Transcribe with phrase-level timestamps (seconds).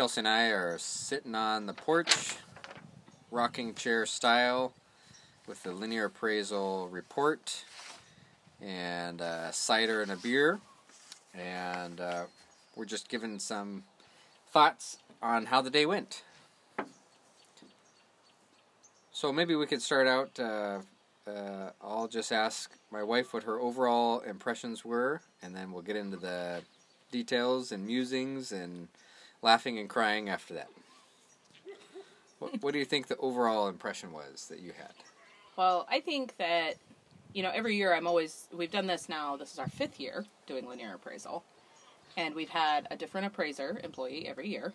[0.00, 2.36] Chelsea and I are sitting on the porch,
[3.30, 4.72] rocking chair style,
[5.46, 7.66] with the linear appraisal report
[8.62, 10.58] and a cider and a beer.
[11.34, 12.22] And uh,
[12.74, 13.84] we're just giving some
[14.50, 16.22] thoughts on how the day went.
[19.12, 20.40] So maybe we could start out.
[20.40, 20.78] Uh,
[21.26, 25.96] uh, I'll just ask my wife what her overall impressions were, and then we'll get
[25.96, 26.62] into the
[27.12, 28.88] details and musings and
[29.42, 30.68] laughing and crying after that.
[32.38, 34.92] What, what do you think the overall impression was that you had?
[35.56, 36.74] Well, I think that,
[37.32, 40.24] you know, every year I'm always, we've done this now, this is our fifth year
[40.46, 41.44] doing linear appraisal.
[42.16, 44.72] And we've had a different appraiser employee every year.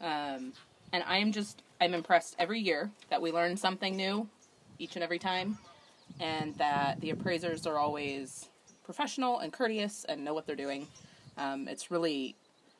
[0.00, 0.52] Um,
[0.92, 4.28] and I am just, I'm impressed every year that we learn something new
[4.78, 5.58] each and every time.
[6.20, 8.48] And that the appraisers are always
[8.82, 10.88] professional and courteous and know what they're doing.
[11.36, 12.34] Um, it's really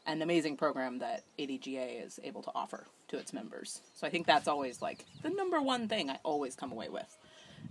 [0.08, 3.82] an amazing program that ADGA is able to offer to its members.
[3.94, 7.16] So I think that's always like the number one thing I always come away with.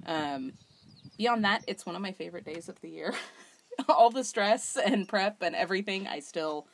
[0.05, 0.53] Um,
[1.17, 3.13] beyond that, it's one of my favorite days of the year.
[3.89, 6.67] All the stress and prep and everything, I still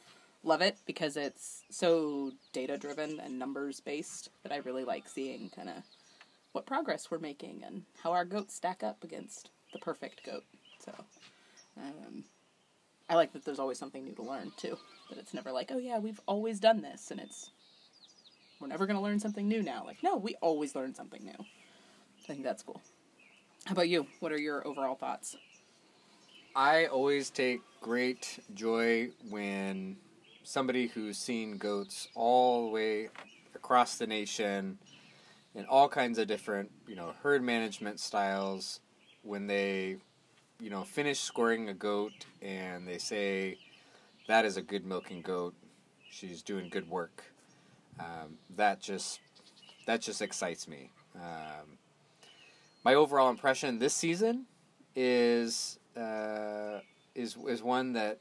[0.43, 5.49] love it because it's so data driven and numbers based that I really like seeing
[5.49, 5.75] kind of
[6.51, 10.43] what progress we're making and how our goats stack up against the perfect goat.
[10.79, 10.93] So,
[11.77, 12.25] um,
[13.13, 14.75] I like that there's always something new to learn too.
[15.09, 17.51] That it's never like, oh yeah, we've always done this, and it's
[18.59, 19.83] we're never to learn something new now.
[19.85, 21.35] Like, no, we always learn something new.
[21.37, 22.81] I think that's cool.
[23.65, 24.07] How about you?
[24.19, 25.37] What are your overall thoughts?
[26.55, 29.97] I always take great joy when
[30.43, 33.09] somebody who's seen goats all the way
[33.53, 34.79] across the nation
[35.53, 38.79] in all kinds of different, you know, herd management styles,
[39.21, 39.97] when they,
[40.63, 43.57] you know, finish scoring a goat and they say,
[44.29, 45.53] that is a good milking goat,
[46.09, 47.25] she's doing good work.
[47.99, 49.19] Um, that just
[49.85, 50.89] that just excites me.
[51.15, 51.77] Um,
[52.85, 54.45] my overall impression this season
[54.95, 56.79] is uh,
[57.13, 58.19] is is one that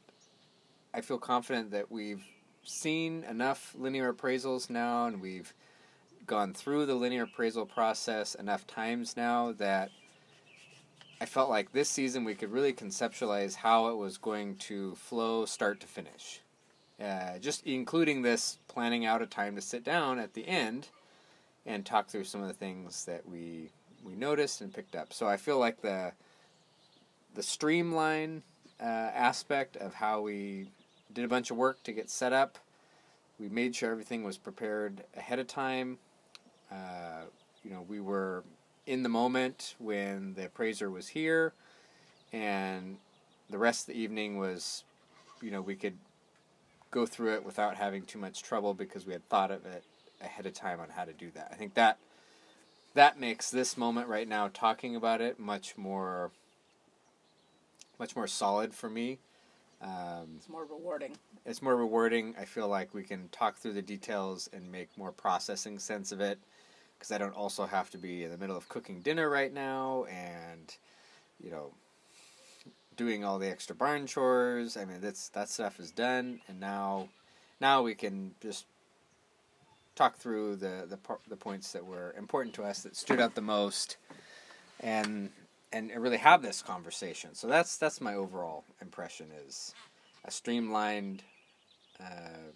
[0.92, 2.24] I feel confident that we've
[2.64, 5.54] seen enough linear appraisals now, and we've
[6.26, 9.90] gone through the linear appraisal process enough times now that
[11.22, 15.44] I felt like this season we could really conceptualize how it was going to flow
[15.44, 16.40] start to finish.
[17.00, 20.88] Uh, just including this planning out a time to sit down at the end
[21.64, 23.70] and talk through some of the things that we
[24.04, 25.12] we noticed and picked up.
[25.12, 26.10] So I feel like the
[27.36, 28.42] the streamline
[28.80, 30.70] uh, aspect of how we
[31.12, 32.58] did a bunch of work to get set up.
[33.38, 35.98] We made sure everything was prepared ahead of time.
[36.68, 37.26] Uh,
[37.62, 38.42] you know, we were
[38.92, 41.54] in the moment when the appraiser was here,
[42.30, 42.98] and
[43.48, 44.84] the rest of the evening was,
[45.40, 45.96] you know, we could
[46.90, 49.82] go through it without having too much trouble because we had thought of it
[50.20, 51.48] ahead of time on how to do that.
[51.50, 51.96] I think that
[52.92, 56.30] that makes this moment right now talking about it much more
[57.98, 59.18] much more solid for me.
[59.80, 61.16] Um, it's more rewarding.
[61.46, 62.34] It's more rewarding.
[62.38, 66.20] I feel like we can talk through the details and make more processing sense of
[66.20, 66.38] it
[67.02, 70.04] because I don't also have to be in the middle of cooking dinner right now
[70.04, 70.72] and
[71.42, 71.72] you know
[72.96, 74.76] doing all the extra barn chores.
[74.76, 77.08] I mean, that's that stuff is done, and now
[77.60, 78.66] now we can just
[79.96, 80.98] talk through the the
[81.28, 83.96] the points that were important to us that stood out the most,
[84.78, 85.30] and
[85.72, 87.34] and really have this conversation.
[87.34, 89.74] So that's that's my overall impression is
[90.24, 91.24] a streamlined
[91.98, 92.52] uh,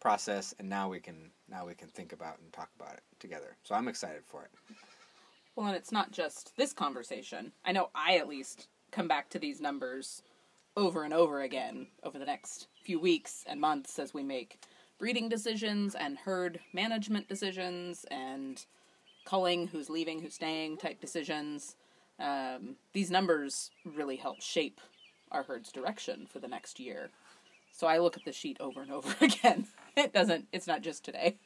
[0.00, 3.56] process, and now we can now we can think about and talk about it together.
[3.62, 4.50] So I'm excited for it.
[5.54, 7.52] Well, and it's not just this conversation.
[7.64, 10.22] I know I at least come back to these numbers
[10.76, 14.60] over and over again over the next few weeks and months as we make
[14.98, 18.64] breeding decisions and herd management decisions and
[19.24, 21.76] culling who's leaving, who's staying type decisions.
[22.18, 24.80] Um, these numbers really help shape
[25.30, 27.10] our herd's direction for the next year.
[27.72, 29.66] So I look at the sheet over and over again.
[30.04, 31.36] it doesn't, it's not just today,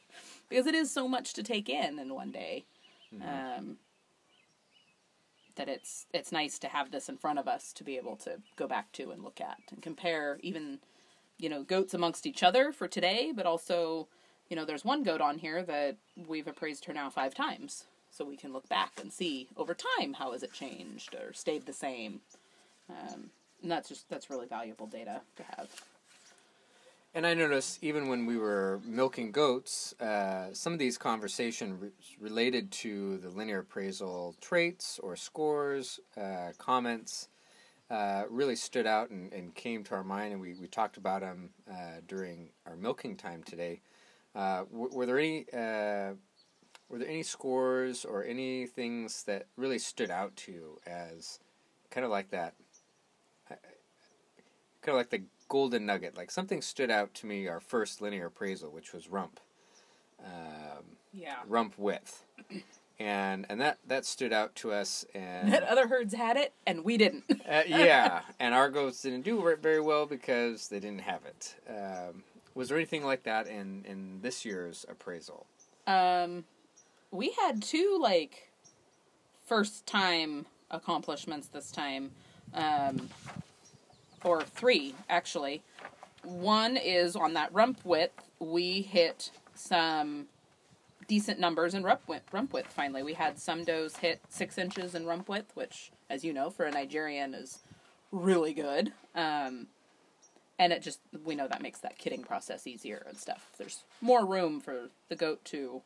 [0.49, 2.65] because it is so much to take in in one day.
[3.13, 3.59] Mm-hmm.
[3.59, 3.77] Um,
[5.55, 8.37] that it's it's nice to have this in front of us to be able to
[8.55, 10.79] go back to and look at and compare even
[11.37, 14.07] you know goats amongst each other for today but also
[14.49, 15.97] you know there's one goat on here that
[16.27, 20.13] we've appraised her now five times so we can look back and see over time
[20.13, 22.21] how has it changed or stayed the same
[22.89, 23.29] um,
[23.61, 25.69] and that's just that's really valuable data to have
[27.13, 31.89] and I noticed even when we were milking goats, uh, some of these conversations re-
[32.19, 37.27] related to the linear appraisal traits or scores, uh, comments,
[37.89, 41.19] uh, really stood out and, and, came to our mind, and we, we talked about
[41.19, 43.81] them uh, during our milking time today.
[44.33, 46.13] Uh, were, there any uh,
[46.87, 51.39] were there any scores or any things that really stood out to you as
[51.89, 52.53] kind of like that,
[53.49, 53.59] kind
[54.87, 56.15] of like the golden nugget?
[56.15, 59.39] Like something stood out to me our first linear appraisal, which was rump,
[60.23, 61.35] um, Yeah.
[61.45, 62.23] rump width,
[62.99, 65.05] and and that that stood out to us.
[65.13, 67.25] And That other herds had it, and we didn't.
[67.49, 71.55] uh, yeah, and our goats didn't do it very well because they didn't have it.
[71.69, 72.23] Um,
[72.55, 75.45] was there anything like that in in this year's appraisal?
[75.85, 76.45] Um,
[77.11, 78.47] we had two like
[79.45, 82.11] first time accomplishments this time,
[82.53, 83.09] um,
[84.23, 85.61] or three actually.
[86.23, 88.29] One is on that rump width.
[88.39, 90.27] We hit some
[91.07, 92.31] decent numbers in rump width.
[92.31, 92.71] Rump width.
[92.71, 96.49] Finally, we had some does hit six inches in rump width, which, as you know,
[96.49, 97.59] for a Nigerian is
[98.11, 98.93] really good.
[99.15, 99.67] Um,
[100.59, 103.49] and it just we know that makes that kidding process easier and stuff.
[103.57, 105.81] There's more room for the goat to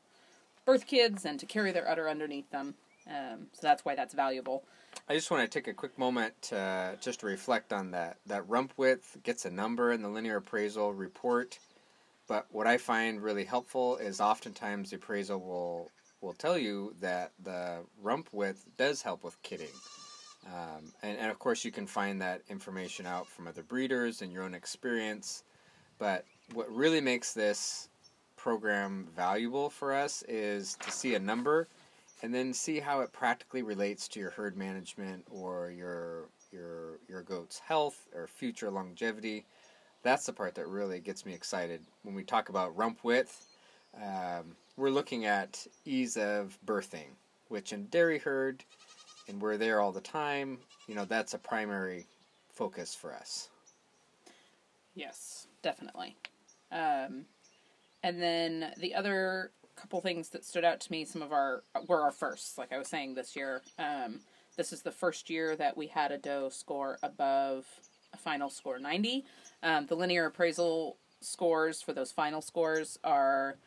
[0.65, 2.75] birth kids and to carry their udder underneath them.
[3.07, 4.63] Um, so that's why that's valuable.
[5.07, 8.18] I just want to take a quick moment to just to reflect on that.
[8.25, 11.60] That rump width gets a number in the linear appraisal report,
[12.28, 15.92] but what I find really helpful is oftentimes the appraisal will
[16.22, 19.68] will tell you that the rump width does help with kidding.
[20.48, 24.31] Um, and, and of course, you can find that information out from other breeders and
[24.31, 25.44] your own experience.
[26.00, 27.90] But what really makes this
[28.36, 31.68] program valuable for us is to see a number
[32.21, 37.21] and then see how it practically relates to your herd management or your your your
[37.21, 39.45] goat's health or future longevity.
[40.03, 43.45] That's the part that really gets me excited when we talk about rump width.
[43.95, 47.15] Um, we're looking at ease of birthing,
[47.47, 48.63] which in dairy herd,
[49.27, 50.59] and we're there all the time.
[50.88, 52.06] You know that's a primary
[52.53, 53.50] focus for us.
[54.95, 56.15] Yes, definitely.
[56.71, 57.25] Um,
[58.03, 62.01] and then the other couple things that stood out to me, some of our were
[62.01, 62.57] our firsts.
[62.57, 64.22] Like I was saying this year, um,
[64.57, 67.66] this is the first year that we had a doe score above
[68.13, 69.25] a final score ninety.
[69.63, 73.57] Um, the linear appraisal scores for those final scores are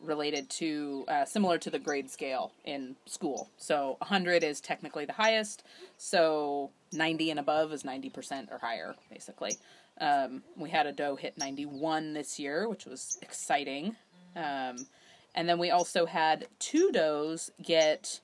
[0.00, 3.48] related to uh, similar to the grade scale in school.
[3.56, 5.64] So 100 is technically the highest.
[5.96, 9.58] So 90 and above is 90% or higher, basically.
[10.00, 13.96] Um, we had a doe hit 91 this year, which was exciting.
[14.36, 14.86] Um,
[15.38, 18.20] and then we also had two does get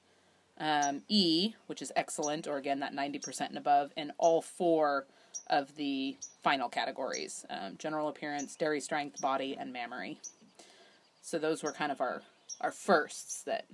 [0.58, 5.06] um, E, which is excellent, or again, that 90% and above, in all four
[5.48, 10.18] of the final categories um, general appearance, dairy strength, body, and mammary.
[11.22, 12.22] So those were kind of our,
[12.60, 13.66] our firsts that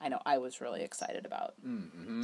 [0.00, 1.54] I know I was really excited about.
[1.66, 2.22] Mm-hmm.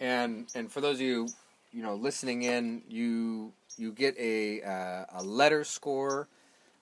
[0.00, 1.28] And and for those of you
[1.72, 6.28] you know listening in, you you get a uh, a letter score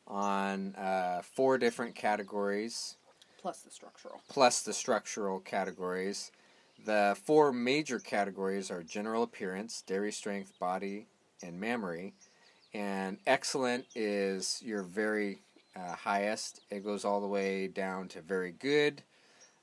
[0.08, 2.96] on uh, four different categories
[3.40, 4.20] Plus the structural.
[4.28, 6.32] plus the structural categories.
[6.84, 11.06] The four major categories are general appearance, dairy strength, body,
[11.42, 12.14] and mammary.
[12.74, 15.38] And excellent is your very
[15.76, 16.60] uh, highest.
[16.70, 19.02] It goes all the way down to very good,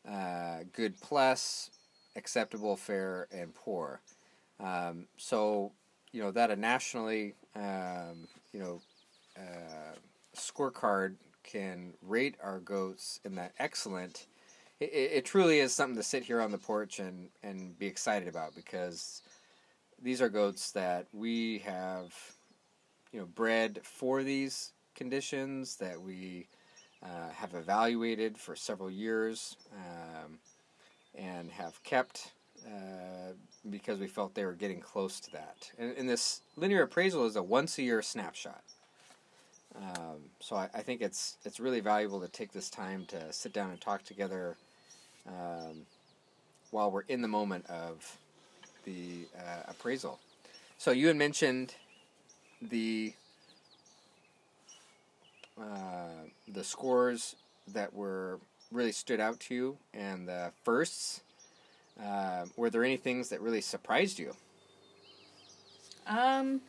[0.09, 1.69] uh, good plus,
[2.15, 4.01] acceptable, fair, and poor.
[4.59, 5.71] Um, so,
[6.11, 8.81] you know, that a nationally, um, you know,
[9.37, 9.95] uh,
[10.35, 14.27] scorecard can rate our goats in that excellent,
[14.79, 18.27] it, it, truly is something to sit here on the porch and, and be excited
[18.27, 19.21] about because
[20.01, 22.13] these are goats that we have,
[23.11, 26.47] you know, bred for these conditions that we
[27.03, 30.39] uh, have evaluated for several years um,
[31.13, 32.33] and have kept
[32.65, 33.33] uh,
[33.69, 35.71] because we felt they were getting close to that.
[35.77, 38.63] And, and this linear appraisal is a once a year snapshot.
[39.81, 43.53] Um, so I, I think it's it's really valuable to take this time to sit
[43.53, 44.55] down and talk together
[45.27, 45.85] um,
[46.71, 48.17] while we're in the moment of
[48.85, 50.19] the uh, appraisal.
[50.77, 51.75] So you had mentioned
[52.61, 53.13] the
[55.59, 57.35] uh, the scores
[57.73, 58.39] that were
[58.71, 61.21] really stood out to you and the firsts.
[62.01, 64.35] Uh, were there any things that really surprised you?
[66.07, 66.61] Um,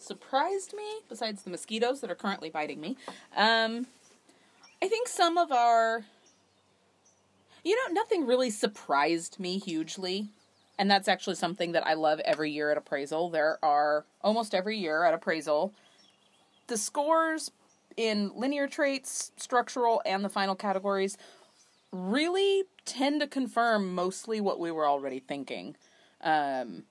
[0.00, 2.96] surprised me, besides the mosquitoes that are currently biting me.
[3.36, 3.86] Um,
[4.82, 6.04] I think some of our.
[7.64, 10.28] You know, nothing really surprised me hugely.
[10.78, 13.30] And that's actually something that I love every year at appraisal.
[13.30, 15.74] There are almost every year at appraisal,
[16.68, 17.50] the scores
[17.96, 21.18] in linear traits, structural, and the final categories
[21.90, 25.74] really tend to confirm mostly what we were already thinking.
[26.22, 26.84] Um,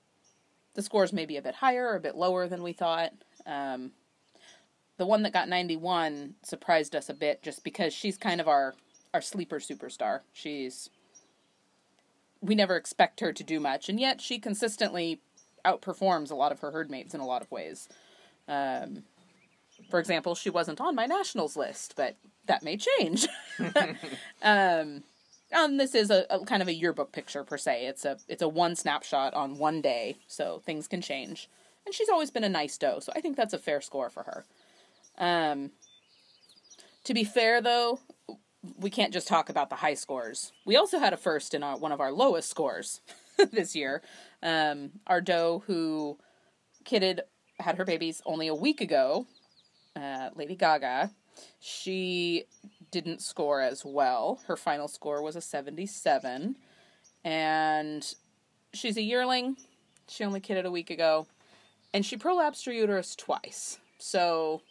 [0.78, 3.12] the scores may be a bit higher or a bit lower than we thought.
[3.44, 3.90] Um,
[4.96, 8.76] the one that got 91 surprised us a bit just because she's kind of our
[9.12, 10.20] our sleeper superstar.
[10.32, 10.88] She's
[12.40, 15.20] we never expect her to do much, and yet she consistently
[15.64, 17.88] outperforms a lot of her herd mates in a lot of ways.
[18.46, 19.02] Um,
[19.90, 22.14] for example, she wasn't on my nationals list, but
[22.46, 23.26] that may change.
[24.42, 25.02] um,
[25.50, 27.86] and this is a, a, kind of a yearbook picture per se.
[27.86, 31.48] It's a it's a one snapshot on one day, so things can change.
[31.86, 34.24] And she's always been a nice doe, so I think that's a fair score for
[34.24, 34.44] her.
[35.18, 35.70] Um,
[37.04, 38.00] to be fair, though,
[38.78, 40.52] we can't just talk about the high scores.
[40.66, 43.00] We also had a first in our, one of our lowest scores
[43.52, 44.02] this year.
[44.42, 46.18] Um, our doe who
[46.84, 47.22] kidded
[47.58, 49.26] had her babies only a week ago,
[49.96, 51.10] uh, Lady Gaga.
[51.60, 52.44] She
[52.90, 54.40] didn't score as well.
[54.46, 56.56] Her final score was a 77.
[57.24, 58.14] And
[58.72, 59.56] she's a yearling.
[60.08, 61.26] She only kidded a week ago.
[61.92, 63.78] And she prolapsed her uterus twice.
[63.98, 64.62] So,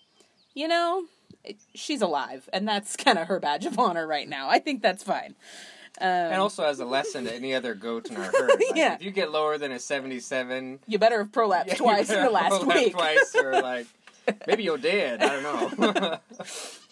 [0.54, 1.06] you know,
[1.74, 2.50] she's alive.
[2.54, 4.50] And that's kind of her badge of honor right now.
[4.50, 5.36] I think that's fine.
[6.00, 8.50] Um, and also as a lesson to any other goat in our herd.
[8.50, 8.94] Like, Yeah.
[8.94, 12.30] If you get lower than a 77, you better have prolapsed yeah, twice in the
[12.30, 12.94] last week.
[12.94, 13.88] Twice or like,
[14.46, 15.24] maybe you're dead.
[15.24, 16.20] I don't know.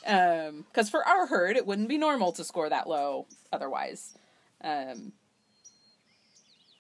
[0.05, 4.13] Because Um, for our herd, it wouldn't be normal to score that low otherwise.
[4.61, 5.13] Um,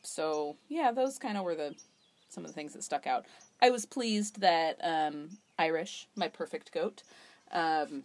[0.03, 1.75] so yeah, those kind of were the
[2.29, 3.25] some of the things that stuck out.
[3.61, 7.03] I was pleased that um, Irish, my perfect goat,
[7.51, 8.03] um,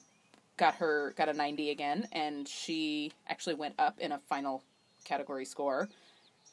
[0.56, 4.62] got her got a ninety again, and she actually went up in a final
[5.04, 5.88] category score.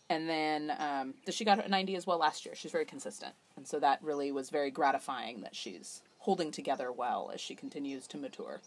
[0.10, 2.56] And then um, she got a 90 as well last year.
[2.56, 3.34] She's very consistent.
[3.58, 8.06] And so that really was very gratifying that she's holding together well as she continues
[8.08, 8.60] to mature.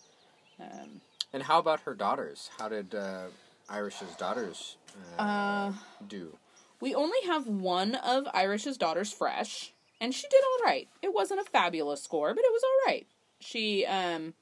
[0.59, 2.49] Um, and how about her daughters?
[2.59, 3.27] How did uh,
[3.69, 4.77] Irish's daughters
[5.19, 5.73] uh, uh,
[6.09, 6.39] do?
[6.81, 10.89] we only have one of Irish's daughters fresh, and she did all right.
[11.03, 13.07] It wasn't a fabulous score, but it was all right.
[13.39, 14.35] She um,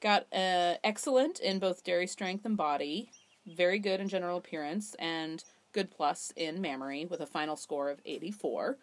[0.00, 3.10] got uh, excellent in both dairy strength and body,
[3.46, 8.00] very good in general appearance, and good plus in mammary with a final score of
[8.04, 8.78] 84,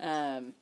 [0.00, 0.54] um,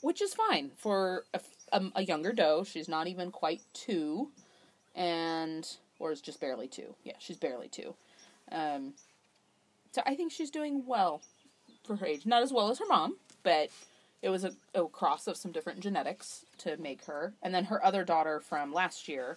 [0.00, 1.40] which is fine for a,
[1.74, 2.64] a, a younger doe.
[2.64, 4.30] She's not even quite two,
[4.94, 6.94] and or is just barely two.
[7.04, 7.94] Yeah, she's barely two.
[8.50, 8.94] Um,
[9.92, 11.20] so I think she's doing well
[11.84, 12.24] for her age.
[12.24, 13.68] Not as well as her mom, but
[14.22, 17.34] it was a, a cross of some different genetics to make her.
[17.42, 19.36] And then her other daughter from last year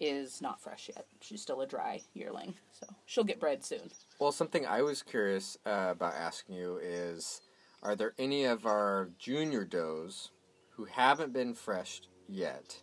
[0.00, 1.06] is not fresh yet.
[1.20, 3.90] She's still a dry yearling, so she'll get bred soon.
[4.18, 7.42] Well, something I was curious uh, about asking you is
[7.82, 10.30] are there any of our junior does
[10.76, 12.80] who haven't been freshed yet?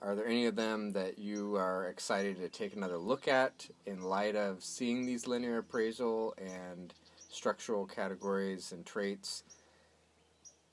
[0.00, 4.02] Are there any of them that you are excited to take another look at in
[4.02, 6.92] light of seeing these linear appraisal and
[7.30, 9.42] structural categories and traits?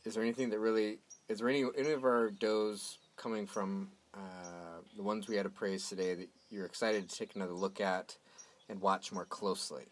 [0.04, 4.82] Is there anything that really is there any any of our does coming from uh,
[4.98, 8.18] the ones we had appraised today that you're excited to take another look at
[8.68, 9.86] and watch more closely?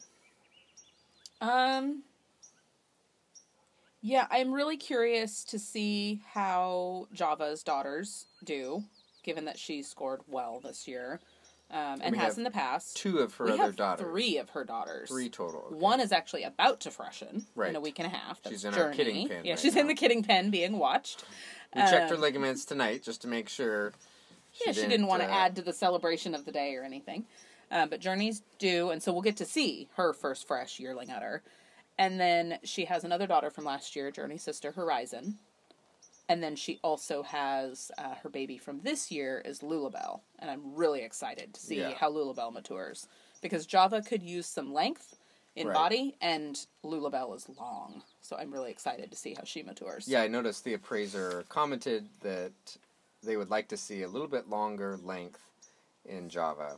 [1.40, 2.04] Um.
[4.02, 8.84] Yeah, I'm really curious to see how Java's daughters do,
[9.24, 11.20] given that she scored well this year,
[11.70, 12.98] um, and we has in the past.
[12.98, 14.06] Two of her we other have daughters.
[14.06, 15.08] three of her daughters.
[15.10, 15.66] Three total.
[15.68, 15.76] okay.
[15.76, 18.42] One is actually about to freshen in a week and a half.
[18.42, 18.98] That's She's in our Journey.
[18.98, 21.24] kidding pen Yeah, right she's in the kidding pen being watched.
[21.76, 23.94] We checked her um, ligaments tonight just to make sure.
[24.66, 27.26] yeah, she didn't want to uh, add to the celebration of the day or anything.
[27.72, 31.42] Um, but Journey's due, and so we'll get to see her first fresh yearling udder.
[31.98, 35.38] And then she has another daughter from last year, Journey's sister Horizon.
[36.30, 40.74] And then she also has uh, her baby from this year is Lulabelle, and I'm
[40.76, 41.94] really excited to see Yeah.
[41.96, 43.08] how Lulabelle matures
[43.42, 45.18] because Java could use some length
[45.56, 45.74] in Right.
[45.74, 50.08] body, and Lulabelle is long, so I'm really excited to see how she matures.
[50.08, 52.54] Yeah, I noticed the appraiser commented that
[53.22, 55.42] they would like to see a little bit longer length
[56.06, 56.78] in Java,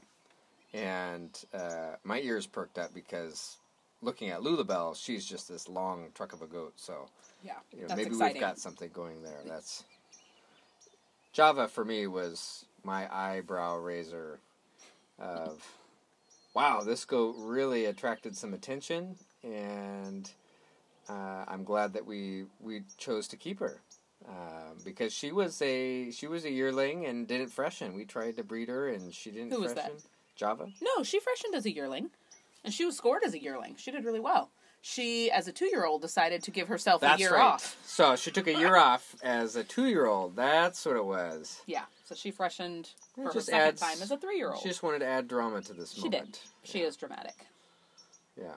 [0.74, 3.58] and uh, my ears perked up because
[4.04, 6.74] looking at Lulabelle, she's just this long truck of a goat.
[6.76, 7.08] So
[7.44, 8.36] yeah, you know, maybe exciting.
[8.36, 9.40] we've got something going there.
[9.48, 9.84] That's
[11.32, 14.40] Java for me was my eyebrow raiser
[15.20, 15.66] of
[16.54, 20.30] wow, this goat really attracted some attention, and
[21.10, 23.82] uh, I'm glad that we we chose to keep her
[24.28, 27.94] uh, because she was a she was a yearling and didn't freshen.
[27.96, 29.94] We tried to breed her, and she didn't Who was freshen.
[29.96, 30.04] that?
[30.36, 30.68] Java.
[30.82, 32.10] No, she freshened as a yearling,
[32.64, 33.76] and she was scored as a yearling.
[33.78, 34.50] She did really well.
[34.86, 37.42] She, as a two-year-old, decided to give herself That's a year right.
[37.42, 37.78] off.
[37.86, 40.36] So she took a year off as a two year old.
[40.36, 41.62] That's what it was.
[41.68, 44.60] Yeah, so she freshened for her second adds- time as a three-year-old.
[44.62, 46.12] She just wanted to add drama to this She did.
[46.14, 46.42] moment.
[46.64, 47.36] She is dramatic.
[48.38, 48.56] Yeah.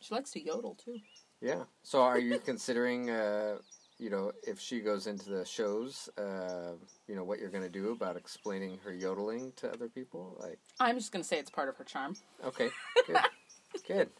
[0.00, 1.00] She likes to yodel too.
[1.40, 1.64] Yeah.
[1.82, 3.56] So are you considering uh,
[3.98, 6.72] you know, if she goes into the shows, uh,
[7.08, 10.36] you know, what you're going to do about explaining her yodeling to other people.
[10.38, 12.16] Like, I'm just gonna say it's part of her charm.
[12.44, 12.68] okay,
[13.06, 13.16] good,
[13.88, 14.10] good.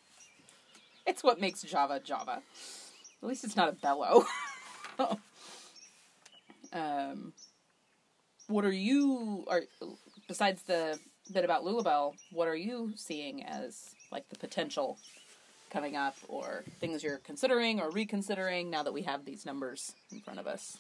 [1.07, 2.43] It's what makes Java Java.
[3.23, 4.25] At least it's not a bellow.
[6.73, 7.33] um,
[8.49, 9.63] what are you are
[10.29, 10.99] besides the
[11.33, 12.15] bit about Lulabelle?
[12.31, 14.99] What are you seeing as like the potential
[15.77, 20.21] coming up, or things you're considering or reconsidering now that we have these numbers in
[20.21, 20.79] front of us?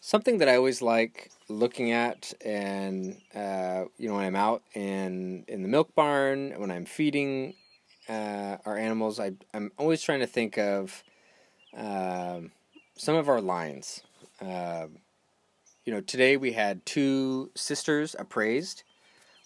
[0.00, 5.44] Something that I always like looking at, and uh, you know, when I'm out in
[5.48, 7.54] in the milk barn, when I'm feeding
[8.08, 11.02] uh, our animals, I, I'm always trying to think of
[11.76, 12.52] um,
[12.96, 14.02] some of our lines.
[14.40, 14.88] Uh,
[15.84, 18.82] you know, today we had two sisters appraised,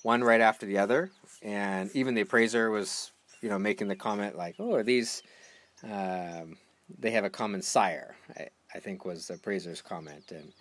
[0.03, 1.11] one right after the other,
[1.43, 5.23] and even the appraiser was, you know, making the comment like, "Oh, are these?"
[5.83, 6.57] Um,
[6.99, 8.17] they have a common sire.
[8.37, 10.53] I, I think was the appraiser's comment, and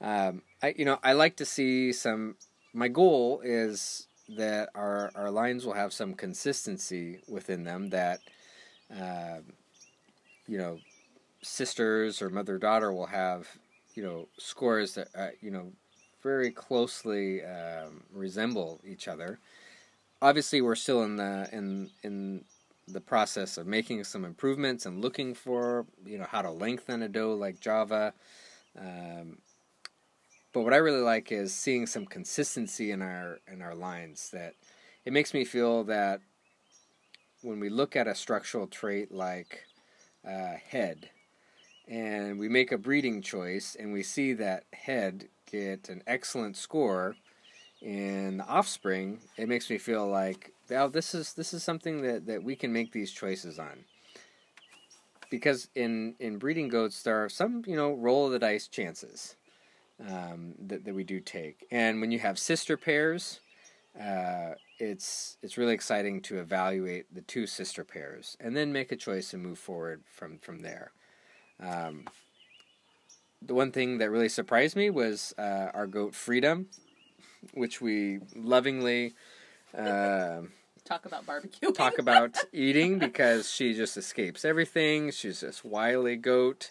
[0.00, 2.36] um, I, you know, I like to see some.
[2.72, 7.90] My goal is that our our lines will have some consistency within them.
[7.90, 8.20] That,
[8.90, 9.52] um,
[10.46, 10.78] you know,
[11.42, 13.48] sisters or mother daughter will have,
[13.94, 15.72] you know, scores that uh, you know
[16.22, 19.38] very closely um, resemble each other.
[20.24, 22.46] Obviously, we're still in the in in
[22.88, 27.10] the process of making some improvements and looking for you know how to lengthen a
[27.10, 28.14] doe like Java.
[28.78, 29.36] Um,
[30.54, 34.30] but what I really like is seeing some consistency in our in our lines.
[34.30, 34.54] That
[35.04, 36.20] it makes me feel that
[37.42, 39.64] when we look at a structural trait like
[40.26, 41.10] uh, head,
[41.86, 47.14] and we make a breeding choice, and we see that head get an excellent score
[47.84, 52.26] in the offspring, it makes me feel like oh, this is this is something that,
[52.26, 53.84] that we can make these choices on.
[55.30, 59.36] Because in, in breeding goats, there are some you know roll of the dice chances
[60.08, 63.40] um, that that we do take, and when you have sister pairs,
[64.00, 68.96] uh, it's it's really exciting to evaluate the two sister pairs and then make a
[68.96, 70.92] choice and move forward from from there.
[71.60, 72.04] Um,
[73.42, 76.68] the one thing that really surprised me was uh, our goat Freedom,
[77.52, 79.14] which we lovingly
[79.76, 80.40] uh,
[80.84, 81.72] Talk about barbecue.
[81.72, 85.10] talk about eating because she just escapes everything.
[85.10, 86.70] She's this wily goat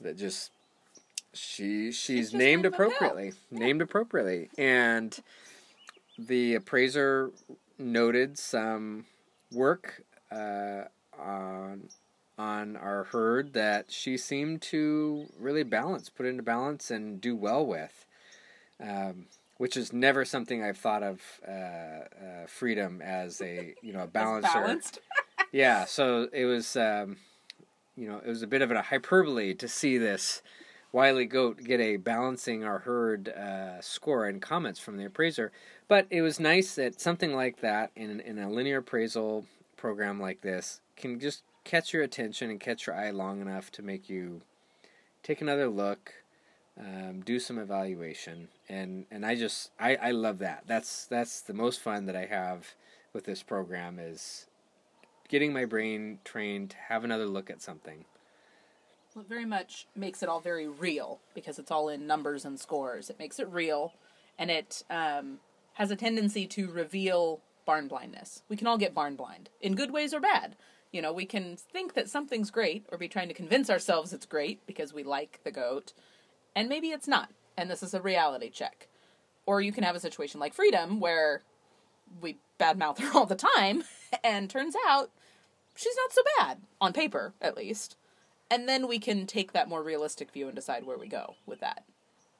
[0.00, 0.50] that just
[1.34, 5.18] she she's just named appropriately, named appropriately, and
[6.18, 7.30] the appraiser
[7.78, 9.04] noted some
[9.52, 10.84] work uh,
[11.18, 11.88] on
[12.38, 17.66] on our herd that she seemed to really balance, put into balance, and do well
[17.66, 18.06] with.
[18.80, 19.26] Um,
[19.58, 24.06] which is never something I've thought of uh, uh, freedom as a you know a
[24.18, 24.48] balancer.
[24.52, 25.00] balanced.
[25.52, 27.16] Yeah, so it was um,
[27.96, 30.42] you know it was a bit of a hyperbole to see this
[30.92, 35.52] wily goat get a balancing our herd uh, score and comments from the appraiser.
[35.88, 40.40] But it was nice that something like that in in a linear appraisal program like
[40.40, 44.42] this can just catch your attention and catch your eye long enough to make you
[45.22, 46.14] take another look,
[46.78, 50.64] um, do some evaluation, and and I just I, I love that.
[50.66, 52.74] That's that's the most fun that I have
[53.12, 54.46] with this program is
[55.28, 58.04] getting my brain trained to have another look at something.
[59.14, 62.60] Well, it very much makes it all very real because it's all in numbers and
[62.60, 63.08] scores.
[63.08, 63.94] It makes it real,
[64.38, 65.38] and it um,
[65.74, 68.42] has a tendency to reveal barn blindness.
[68.48, 70.56] We can all get barn blind in good ways or bad.
[70.92, 74.26] You know, we can think that something's great or be trying to convince ourselves it's
[74.26, 75.92] great because we like the goat,
[76.56, 77.28] and maybe it's not.
[77.56, 78.88] And this is a reality check.
[79.44, 81.42] Or you can have a situation like Freedom where
[82.20, 83.84] we badmouth her all the time,
[84.24, 85.10] and turns out
[85.76, 87.96] she's not so bad, on paper at least.
[88.50, 91.60] And then we can take that more realistic view and decide where we go with
[91.60, 91.84] that.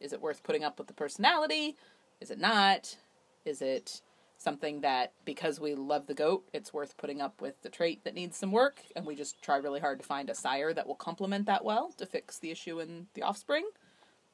[0.01, 1.77] Is it worth putting up with the personality?
[2.21, 2.97] Is it not?
[3.45, 4.01] Is it
[4.39, 8.15] something that because we love the goat, it's worth putting up with the trait that
[8.15, 10.95] needs some work and we just try really hard to find a sire that will
[10.95, 13.67] complement that well to fix the issue in the offspring?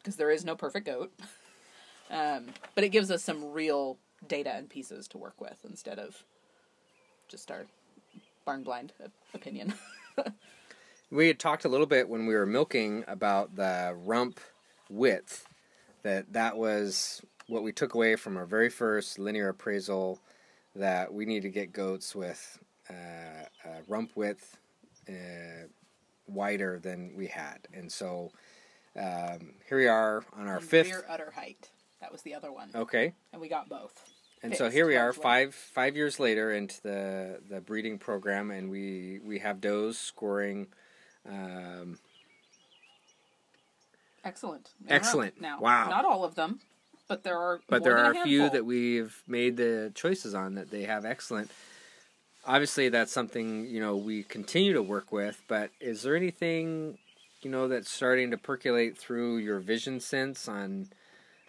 [0.03, 1.13] Because there is no perfect goat.
[2.11, 6.23] Um, but it gives us some real data and pieces to work with instead of
[7.29, 7.65] just our
[8.45, 8.93] barn blind
[9.35, 9.75] opinion.
[11.13, 14.41] We had talked a little bit when we were milking about the rump
[14.89, 15.47] width.
[16.05, 20.21] That that was what we took away from our very first linear appraisal.
[20.75, 23.45] That we need to get goats with uh,
[23.87, 24.57] rump width
[25.07, 25.67] uh,
[26.27, 28.33] wider than we had, and so
[28.97, 30.89] um, here we are on our And fifth.
[30.89, 31.71] rear udder height.
[32.01, 32.71] That was the other one.
[32.75, 33.93] Okay, And we got both.
[34.43, 38.71] and so here we are, five five years later into the the breeding program, and
[38.71, 40.67] we we have does scoring
[41.29, 41.99] um,
[44.25, 44.71] Excellent.
[44.81, 45.41] They're Excellent.
[45.41, 45.89] Now, Wow.
[45.91, 46.61] Not all of them,
[47.09, 47.61] but there are.
[47.69, 51.51] but there are a few that we've made the choices on that they have excellent.
[52.45, 55.43] Obviously, that's something you know we continue to work with.
[55.49, 56.99] But is there anything
[57.45, 60.89] you know that's starting to percolate through your vision sense on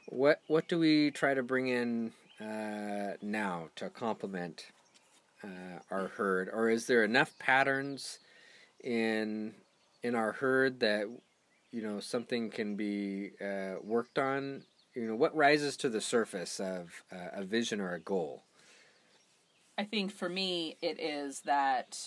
[0.07, 4.67] what what do we try to bring in uh, now to complement
[5.43, 8.19] uh, our herd, or is there enough patterns
[8.83, 9.53] in
[10.01, 11.07] in our herd that
[11.71, 14.63] you know something can be uh, worked on?
[14.95, 18.43] You know what rises to the surface of uh, a vision or a goal?
[19.77, 21.97] I think for me, it is that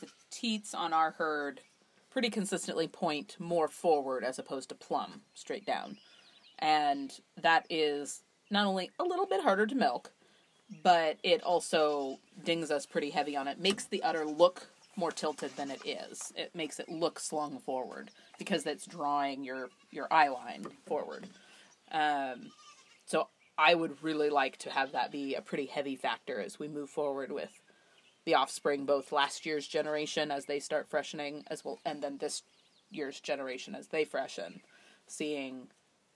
[0.00, 1.60] the teats on our herd
[2.14, 5.96] pretty consistently point more forward as opposed to plumb, straight down.
[6.60, 8.22] And that is
[8.52, 10.12] not only a little bit harder to milk,
[10.84, 13.58] but it also dings us pretty heavy on it.
[13.58, 16.32] Makes the udder look more tilted than it is.
[16.36, 21.26] It makes it look slung forward because that's drawing your your eye line forward.
[21.90, 22.52] Um,
[23.06, 23.26] so
[23.58, 26.90] I would really like to have that be a pretty heavy factor as we move
[26.90, 27.60] forward with
[28.24, 32.42] the offspring, both last year's generation as they start freshening, as well, and then this
[32.90, 34.60] year's generation as they freshen.
[35.06, 35.68] Seeing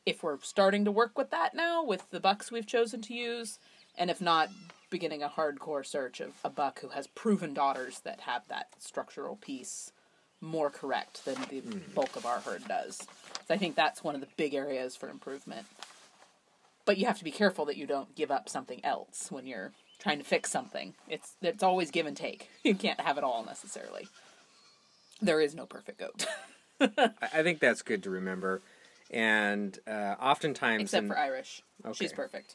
[0.07, 3.59] if we're starting to work with that now with the bucks we've chosen to use,
[3.97, 4.49] and if not,
[4.91, 9.37] beginning a hardcore search of a buck who has proven daughters that have that structural
[9.37, 9.93] piece
[10.41, 11.79] more correct than the hmm.
[11.95, 12.97] bulk of our herd does.
[13.47, 15.67] So I think that's one of the big areas for improvement
[16.89, 19.73] but you have to be careful that you don't give up something else when you're
[19.99, 20.95] trying to fix something.
[21.09, 22.51] It's it's always give and take.
[22.65, 24.09] You can't have it all necessarily.
[25.21, 26.27] There is no perfect goat,
[26.81, 28.63] I, think that's good to remember
[29.11, 31.63] and uh, oftentimes except in- for Irish.
[31.95, 32.55] She's perfect.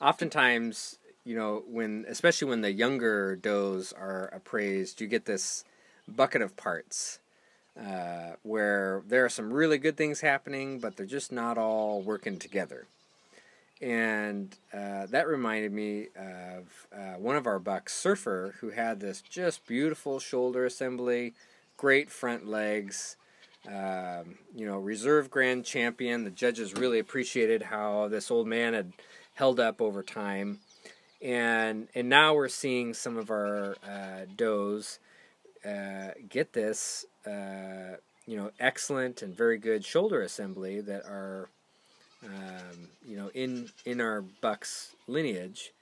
[0.00, 5.64] oftentimes you know when especially when the younger does are appraised you get this
[6.08, 7.18] bucket of parts
[7.80, 12.38] uh, where there are some really good things happening but they're just not all working
[12.38, 12.86] together
[13.80, 19.22] and uh, that reminded me of uh, one of our bucks surfer who had this
[19.22, 21.34] just beautiful shoulder assembly
[21.76, 23.16] great front legs
[23.66, 26.24] um, you know reserve grand champion.
[26.24, 28.92] The judges really appreciated how this old man had
[29.34, 30.60] held up over time.
[31.20, 34.98] And and now we're seeing some of our uh, does
[35.64, 41.50] uh, get this uh, you know excellent and very good shoulder assembly that are
[42.24, 45.72] um, you know in in our bucks lineage.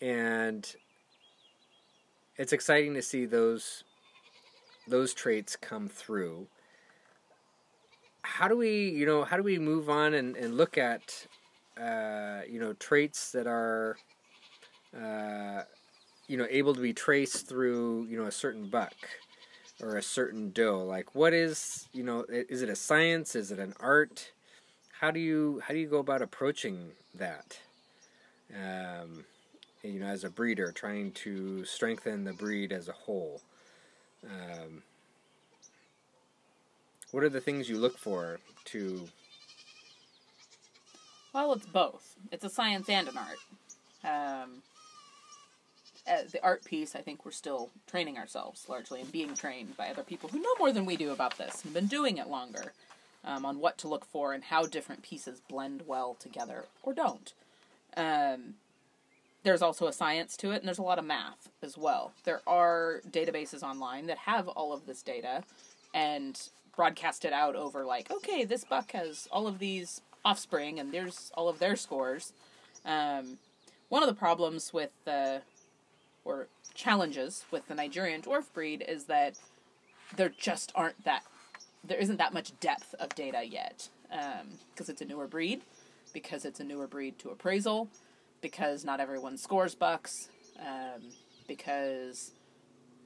[0.00, 0.66] And
[2.36, 3.84] it's exciting to see those
[4.86, 6.46] those traits come through.
[8.22, 11.26] How do we you know how do we move on and, and look at
[11.80, 13.96] uh, you know traits that are
[14.96, 15.62] uh,
[16.28, 18.94] you know able to be traced through you know a certain buck
[19.82, 20.84] or a certain doe?
[20.84, 23.34] Like what is you know is it a science?
[23.34, 24.32] Is it an art
[25.00, 27.58] how do you how do you go about approaching that
[28.54, 29.24] um,
[29.82, 33.40] you know as a breeder trying to strengthen the breed as a whole
[34.24, 34.82] um,
[37.12, 39.08] what are the things you look for to
[41.32, 42.16] Well, it's both.
[42.32, 43.38] It's a science and an art.
[44.04, 44.62] Um,
[46.06, 49.88] uh, the art piece, I think we're still training ourselves largely and being trained by
[49.88, 52.72] other people who know more than we do about this and been doing it longer
[53.24, 57.32] um, on what to look for and how different pieces blend well together or don't.
[57.96, 58.54] Um,
[59.44, 62.12] there's also a science to it, and there's a lot of math as well.
[62.24, 65.44] There are databases online that have all of this data
[65.94, 66.40] and
[66.76, 71.32] broadcast it out over, like, okay, this buck has all of these offspring, and there's
[71.34, 72.32] all of their scores.
[72.84, 73.38] Um,
[73.88, 75.42] one of the problems with the,
[76.24, 79.38] or challenges with the Nigerian dwarf breed is that
[80.16, 81.22] there just aren't that,
[81.84, 83.88] there isn't that much depth of data yet.
[84.72, 85.60] Because it's a newer breed,
[86.14, 87.88] because it's a newer breed to appraisal,
[88.40, 91.02] because not everyone scores bucks, um,
[91.46, 92.30] because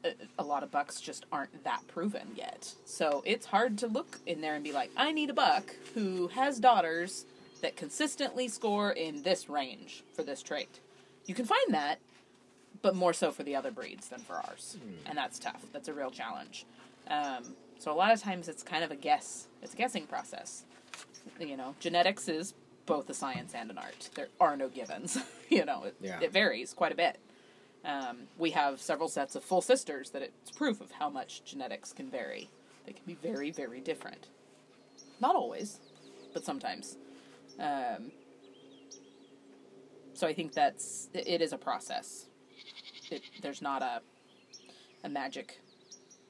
[0.05, 2.73] a, a lot of bucks just aren't that proven yet.
[2.85, 6.29] So it's hard to look in there and be like, I need a buck who
[6.29, 7.27] has daughters
[7.63, 10.79] that consistently score in this range for this trait.
[11.27, 11.99] You can find that,
[12.81, 14.77] but more so for the other breeds than for ours.
[15.07, 15.65] And that's tough.
[15.73, 16.65] That's a real challenge.
[17.09, 19.49] Um, so a lot of times it's kind of a guess.
[19.61, 20.65] It's a guessing process.
[21.41, 22.55] You know, genetics is
[22.87, 24.09] both a science and an art.
[24.15, 25.19] There are no givens.
[25.49, 26.21] you know, it, Yeah.
[26.21, 27.19] it varies quite a bit.
[27.85, 31.93] Um, we have several sets of full sisters that it's proof of how much genetics
[31.93, 32.49] can vary.
[32.87, 34.29] They can be very, very different.
[35.21, 35.81] Not always,
[36.33, 36.97] but sometimes.
[37.59, 38.13] Um,
[40.15, 42.27] so I think that's it it is a process.
[43.11, 44.03] It, there's not a
[45.03, 45.61] a magic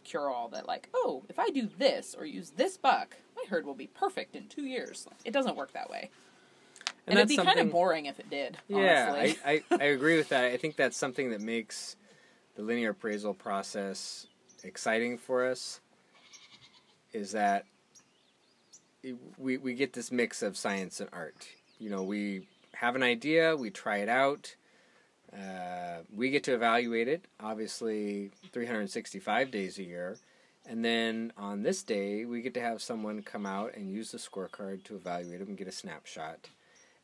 [0.05, 3.67] cure all that like oh if I do this or use this buck my herd
[3.67, 5.07] will be perfect in two years.
[5.25, 6.11] It doesn't work that way.
[7.07, 8.59] And And, it'd be kind of boring if it did.
[8.69, 9.38] Yeah, honestly.
[9.45, 10.45] I, I, I agree with that.
[10.45, 11.97] I think that's something that makes
[12.55, 14.27] the linear appraisal process
[14.62, 15.81] exciting for us.
[17.12, 17.65] Is that
[19.37, 21.47] we we get this mix of science and art.
[21.79, 24.55] You know, we have an idea, we try it out,
[25.37, 27.25] uh, we get to evaluate it.
[27.40, 30.18] Obviously, 365 days a year.
[30.64, 34.18] And then on this day, we get to have someone come out and use the
[34.18, 36.49] scorecard to evaluate them and get a snapshot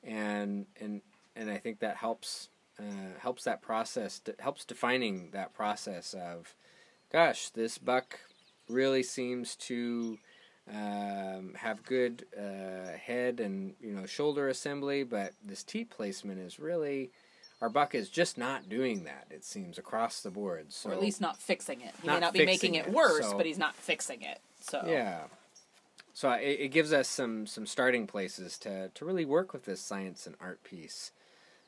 [0.03, 1.01] and and
[1.37, 6.55] and I think that helps uh, helps that process helps defining that process of,
[7.13, 8.21] gosh, this buck
[8.69, 10.19] really seems to
[10.71, 16.59] um, have good uh, head and you know shoulder assembly, but this teat placement is
[16.59, 17.11] really
[17.61, 19.27] our buck is just not doing that.
[19.31, 20.73] It seems across the board.
[20.73, 21.95] So or at least not fixing it.
[22.03, 24.41] He may not be making it, it, worse, so- but he's not fixing it.
[24.61, 25.23] So Yeah.
[26.13, 29.81] So it, it gives us some some starting places to to really work with this
[29.81, 31.13] science and art piece.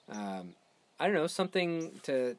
[0.09, 0.55] Um,
[0.99, 2.37] I don't know something to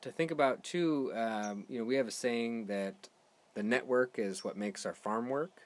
[0.00, 1.12] to think about too.
[1.14, 3.08] Um, you know, we have a saying that
[3.54, 5.62] the network is what makes our farm work,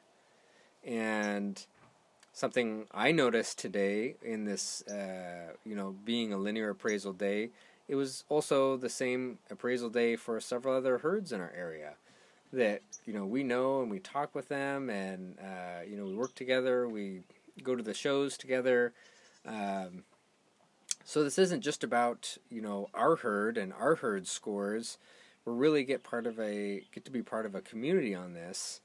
[0.85, 1.65] and
[2.33, 7.51] something I noticed today in this, uh, you know, being a linear appraisal day,
[7.89, 11.95] it was also the same appraisal day for several other herds in our area
[12.53, 16.15] that you know we know and we talk with them and uh, you know we
[16.15, 17.23] work together we
[17.63, 18.93] go to the shows together.
[19.47, 20.05] Um,
[21.05, 24.99] so this isn't just about you know our herd and our herd scores.
[25.45, 28.81] We really get part of a get to be part of a community on this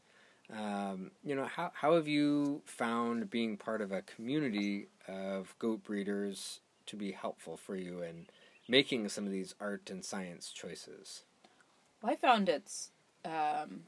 [0.53, 5.83] um, you know how, how have you found being part of a community of goat
[5.83, 8.27] breeders to be helpful for you in
[8.67, 11.23] making some of these art and science choices?
[12.01, 12.91] Well, I found it's
[13.23, 13.81] um,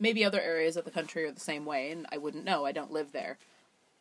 [0.00, 2.64] maybe other areas of the country are the same way, and I wouldn't know.
[2.64, 3.38] I don't live there,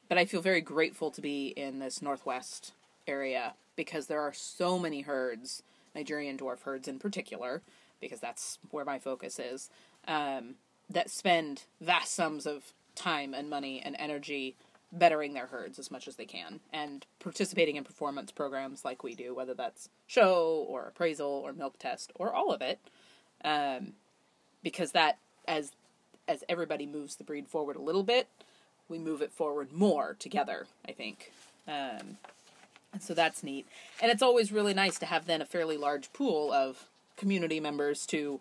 [0.09, 2.73] but I feel very grateful to be in this northwest
[3.07, 5.63] area because there are so many herds,
[5.95, 7.61] Nigerian dwarf herds in particular,
[8.01, 9.69] because that's where my focus is,
[10.07, 10.55] um,
[10.89, 14.55] that spend vast sums of time and money and energy
[14.91, 19.15] bettering their herds as much as they can and participating in performance programs like we
[19.15, 22.79] do, whether that's show or appraisal or milk test or all of it
[23.43, 23.93] um,
[24.63, 25.71] because that as
[26.27, 28.27] as everybody moves the breed forward a little bit,
[28.89, 30.67] we move it forward more together.
[30.87, 31.31] I think,
[31.67, 32.17] um,
[32.91, 33.65] and so that's neat.
[34.01, 38.05] And it's always really nice to have then a fairly large pool of community members
[38.07, 38.39] to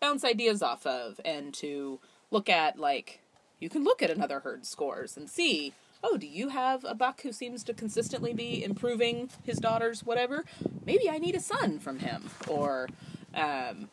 [0.00, 2.78] bounce ideas off of and to look at.
[2.78, 3.20] Like
[3.60, 5.72] you can look at another herd's scores and see.
[6.02, 10.44] Oh, do you have a buck who seems to consistently be improving his daughter's whatever?
[10.86, 12.88] Maybe I need a son from him, or
[13.34, 13.90] um,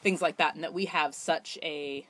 [0.00, 2.06] things like that, and that we have such a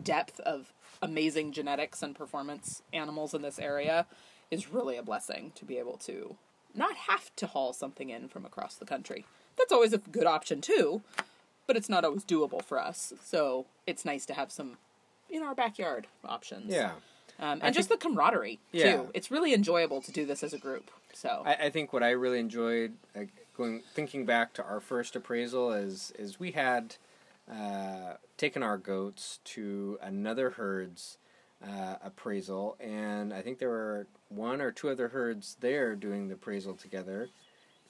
[0.00, 4.06] depth of amazing genetics and performance animals in this area
[4.50, 6.36] is really a blessing to be able to
[6.74, 9.24] not have to haul something in from across the country.
[9.56, 11.02] That's always a good option too,
[11.66, 13.12] but it's not always doable for us.
[13.22, 14.76] So it's nice to have some
[15.30, 16.70] in our backyard options.
[16.72, 16.92] yeah
[17.38, 18.92] Um, and I just the camaraderie Yeah.
[18.92, 19.10] too.
[19.14, 20.90] It's really enjoyable to do this as a group.
[21.12, 25.16] So I, I think what I really enjoyed, like, going thinking back to our first
[25.16, 26.96] appraisal, is is we had
[27.50, 31.18] uh, taken our goats to another herd's
[31.64, 36.34] uh, appraisal, and I think there were one or two other herds there doing the
[36.34, 37.28] appraisal together,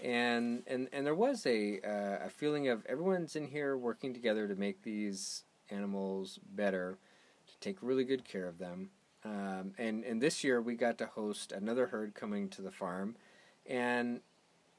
[0.01, 4.49] and and and there was a uh, a feeling of everyone's in here working together
[4.49, 6.99] to make these animals better,
[7.47, 8.91] to take really good care of them.
[9.25, 13.17] Um, and and this year we got to host another herd coming to the farm,
[13.67, 14.21] and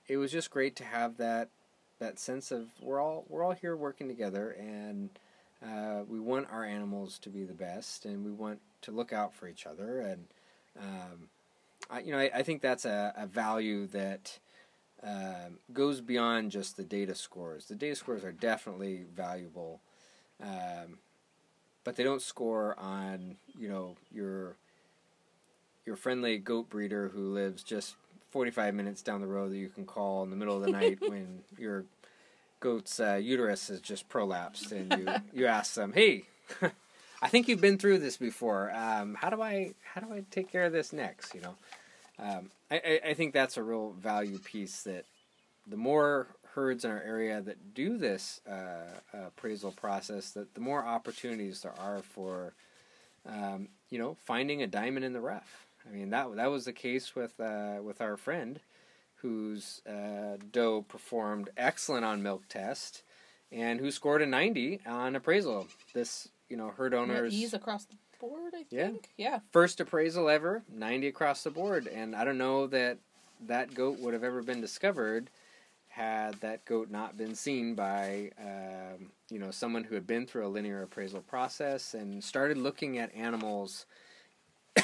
[0.08, 1.50] it was just great to have that
[2.00, 5.10] that sense of we're all we're all here working together, and
[5.66, 9.34] uh, we want our animals to be the best, and we want to look out
[9.34, 10.26] for each other, and
[10.80, 11.30] um,
[11.90, 14.38] I, you know I, I think that's a, a value that
[15.06, 17.66] um, goes beyond just the data scores.
[17.66, 19.82] The data scores are definitely valuable.
[20.42, 20.98] Um,
[21.86, 24.58] but they don't score on you know your
[25.86, 27.96] your friendly goat breeder who lives just
[28.32, 31.00] 45 minutes down the road that you can call in the middle of the night
[31.08, 31.86] when your
[32.60, 36.26] goat's uh, uterus has just prolapsed and you you ask them hey
[37.22, 40.52] I think you've been through this before um, how do I how do I take
[40.52, 41.56] care of this next you know
[42.20, 45.06] um, I, I, think that's a real value piece that
[45.68, 50.86] the more herds in our area that do this uh, appraisal process, that the more
[50.86, 52.54] opportunities there are for,
[53.28, 55.66] um, you know, finding a diamond in the rough.
[55.88, 58.60] I mean that that was the case with uh, with our friend,
[59.16, 63.04] whose uh, doe performed excellent on milk test,
[63.52, 65.68] and who scored a ninety on appraisal.
[65.94, 68.54] This you know herd owners ease across the board.
[68.56, 68.90] I Yeah.
[68.90, 69.10] think.
[69.18, 69.40] Yeah.
[69.52, 71.88] First appraisal ever, 90 across the board.
[71.88, 72.98] And I don't know that
[73.48, 75.30] that goat would have ever been discovered
[75.90, 80.46] had that goat not been seen by, um, you know, someone who had been through
[80.46, 83.86] a linear appraisal process and started looking at animals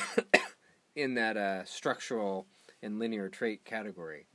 [0.95, 2.45] in that uh, structural
[2.81, 4.25] and linear trait category.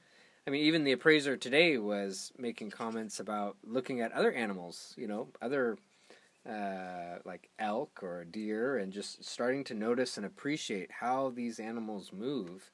[0.47, 5.09] I mean, even the appraiser today was making comments about looking at other animals, you
[5.09, 5.79] know, other
[6.49, 12.13] uh, like elk or deer, and just starting to notice and appreciate how these animals
[12.13, 12.71] move,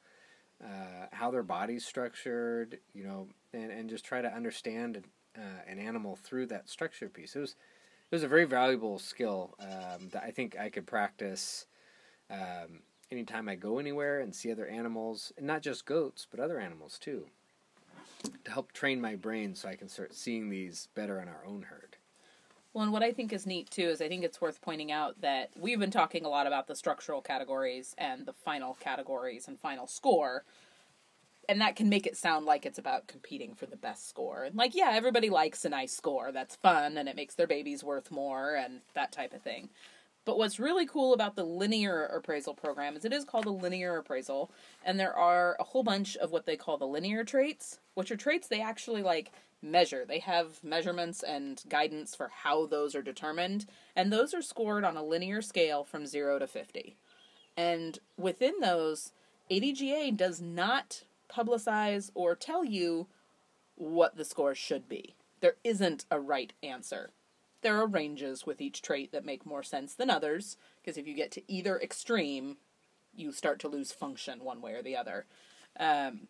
[0.63, 5.03] uh, how their body's structured, you know, and, and just try to understand
[5.37, 7.35] uh, an animal through that structure piece.
[7.35, 7.51] It was
[8.11, 11.65] it was a very valuable skill um, that I think I could practice
[12.31, 12.81] um,
[13.11, 16.99] anytime I go anywhere and see other animals, and not just goats, but other animals
[16.99, 17.27] too,
[18.45, 21.63] to help train my brain so I can start seeing these better in our own
[21.63, 21.92] herd.
[22.73, 25.21] Well, and what I think is neat too is I think it's worth pointing out
[25.21, 29.61] that we've been talking a lot about the structural categories and the final categories and
[29.61, 30.45] final score.
[31.49, 34.45] And that can make it sound like it's about competing for the best score.
[34.45, 36.33] And like, yeah, everybody likes a nice score.
[36.33, 39.69] That's fun and it makes their babies worth more and that type of thing.
[40.25, 43.97] But what's really cool about the linear appraisal program is it is called a linear
[43.97, 44.53] appraisal,
[44.85, 48.17] and there are a whole bunch of what they call the linear traits, which are
[48.17, 49.33] traits they actually like
[49.63, 50.05] measure.
[50.05, 54.97] They have measurements and guidance for how those are determined, and those are scored on
[54.97, 56.97] a linear scale from 0 to 50.
[57.57, 59.13] And within those,
[59.51, 63.07] ADGA does not publicize or tell you
[63.77, 65.15] what the score should be.
[65.41, 67.11] There isn't a right answer
[67.63, 71.15] there are ranges with each trait that make more sense than others, because if you
[71.15, 72.59] get to either extreme,
[73.15, 75.27] you start to lose function one way or the other.
[75.79, 76.29] Um,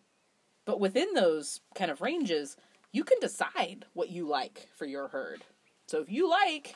[0.65, 2.55] but within those kind of ranges,
[2.93, 5.43] you can decide what you like for your herd.
[5.87, 6.75] So if you like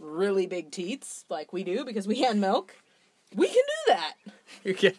[0.00, 2.74] really big teats, like we do because we hand milk,
[3.34, 4.14] we can do that.
[4.64, 4.96] You get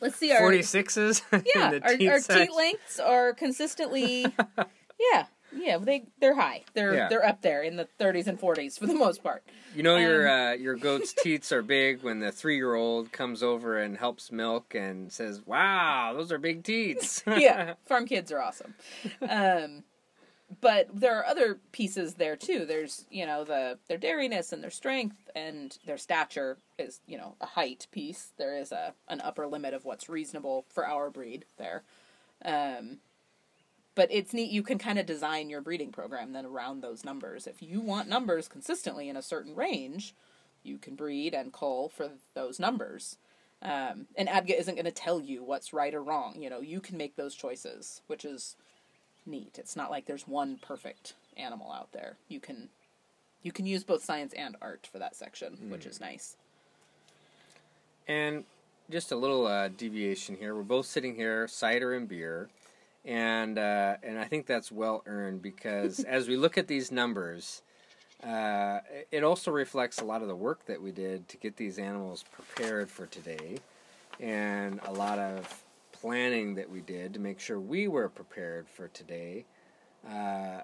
[0.00, 1.22] Let's see our 46s?
[1.54, 4.26] yeah, our, teat our teat lengths are consistently
[5.12, 6.62] yeah yeah they they're high.
[6.74, 7.08] They're Yeah.
[7.08, 9.42] they're up there in the 30s and 40s for the most part.
[9.74, 13.12] You know your Um, uh, your goat's teats are big when the three year old
[13.12, 18.30] comes over and helps milk and says, "Wow, those are big teats." yeah farm kids
[18.32, 18.74] are awesome.
[19.28, 19.84] Um
[20.60, 22.64] but there are other pieces there too.
[22.66, 27.34] There's you know the their dairiness and their strength and their stature is you know
[27.40, 28.32] a height piece.
[28.36, 31.82] There is a an upper limit of what's reasonable for our breed there.
[32.44, 32.98] Um
[33.94, 37.46] but it's neat you can kind of design your breeding program then around those numbers
[37.46, 40.14] if you want numbers consistently in a certain range
[40.62, 43.18] you can breed and cull for those numbers
[43.64, 46.34] um, and ADGA isn't going to tell you what's right or wrong.
[46.38, 48.56] You know, you can make those choices, which is
[49.24, 49.56] neat.
[49.58, 52.16] It's not like there's one perfect animal out there.
[52.28, 52.68] You can
[53.42, 56.36] you can use both science and art for that section, which is nice.
[58.06, 58.44] And
[58.90, 60.54] just a little uh, deviation here.
[60.54, 62.48] We're both sitting here, cider and beer,
[63.04, 67.62] and uh, and I think that's well earned because as we look at these numbers,
[68.22, 71.78] uh, it also reflects a lot of the work that we did to get these
[71.78, 73.58] animals prepared for today,
[74.20, 78.88] and a lot of planning that we did to make sure we were prepared for
[78.88, 79.44] today.
[80.08, 80.60] Uh,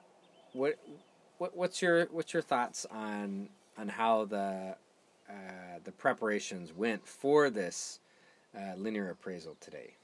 [0.52, 0.78] what
[1.38, 3.48] what what's your what's your thoughts on
[3.78, 4.76] on how the
[5.28, 8.00] uh, the preparations went for this
[8.56, 9.94] uh, linear appraisal today.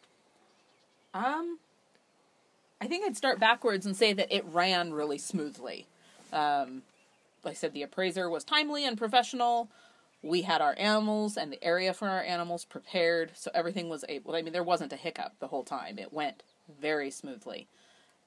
[1.12, 1.58] Um,
[2.80, 5.86] I think I'd start backwards and say that it ran really smoothly.
[6.32, 6.82] Um,
[7.44, 9.68] I said, the appraiser was timely and professional.
[10.22, 14.34] We had our animals and the area for our animals prepared, so everything was able.
[14.34, 15.98] I mean, there wasn't a hiccup the whole time.
[15.98, 16.42] It went
[16.80, 17.68] very smoothly.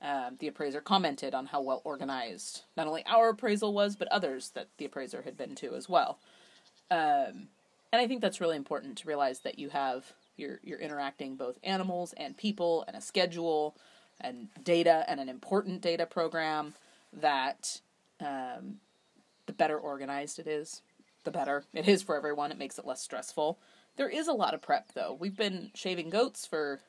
[0.02, 4.52] Um, the appraiser commented on how well organized not only our appraisal was, but others
[4.52, 6.20] that the appraiser had been to as well.
[6.90, 7.50] Um,
[7.92, 11.60] and I think that's really important to realize that you have you're you're interacting both
[11.64, 13.76] animals and people and a schedule
[14.22, 16.74] and data and an important data program
[17.14, 17.82] that
[18.20, 18.76] um,
[19.46, 20.82] the better organized it is,
[21.24, 22.52] the better it is for everyone.
[22.52, 23.60] It makes it less stressful.
[23.98, 25.18] There is a lot of prep though.
[25.20, 26.80] We've been shaving goats for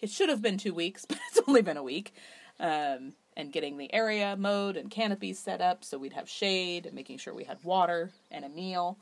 [0.00, 2.14] it should have been two weeks, but it's only been a week.
[2.60, 6.94] Um, and getting the area mowed and canopies set up so we'd have shade and
[6.94, 8.98] making sure we had water and a meal.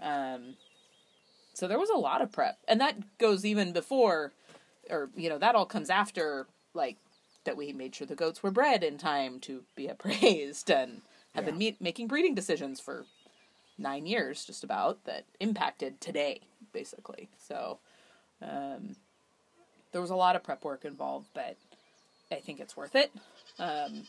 [0.00, 0.54] Um,
[1.52, 4.32] so there was a lot of prep, and that goes even before,
[4.88, 6.96] or you know, that all comes after like
[7.44, 11.02] that we made sure the goats were bred in time to be appraised and
[11.34, 13.06] have been me- making breeding decisions for
[13.78, 16.40] nine years, just about that impacted today,
[16.72, 17.28] basically.
[17.38, 17.78] So
[18.42, 18.96] um,
[19.92, 21.56] there was a lot of prep work involved, but
[22.30, 23.10] I think it's worth it.
[23.58, 24.04] Um,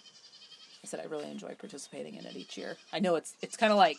[0.84, 2.76] I said I really enjoy participating in it each year.
[2.92, 3.98] I know it's it's kind of like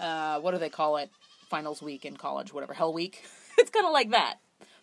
[0.00, 1.10] uh, what do they call it?
[1.54, 3.24] finals week in college, whatever hell week.
[3.58, 4.38] it's kind of like that,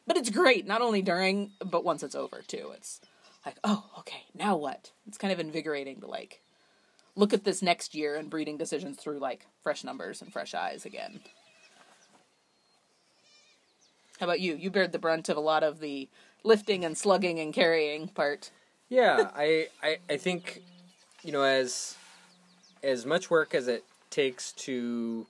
[0.07, 0.65] but it's great.
[0.65, 2.71] Not only during, but once it's over too.
[2.75, 3.01] It's
[3.45, 4.91] like, oh, okay, now what?
[5.07, 6.41] It's kind of invigorating to like
[7.15, 10.85] look at this next year and breeding decisions through like fresh numbers and fresh eyes
[10.85, 11.21] again.
[14.19, 14.55] How about you?
[14.55, 16.07] You bared the brunt of a lot of the
[16.43, 18.51] lifting and slugging and carrying part.
[18.89, 20.61] Yeah, I, I I think
[21.23, 21.95] you know as
[22.83, 25.25] as much work as it takes to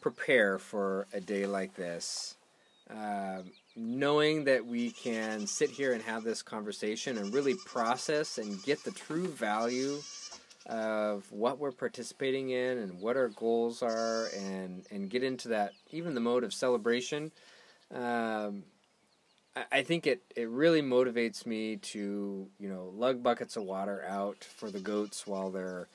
[0.00, 2.36] prepare for a day like this,
[2.90, 8.62] um, knowing that we can sit here and have this conversation and really process and
[8.62, 9.98] get the true value
[10.64, 15.72] of what we're participating in and what our goals are and and get into that
[15.92, 17.30] even the mode of celebration
[17.94, 18.64] um,
[19.54, 24.04] I, I think it, it really motivates me to you know lug buckets of water
[24.08, 25.86] out for the goats while they're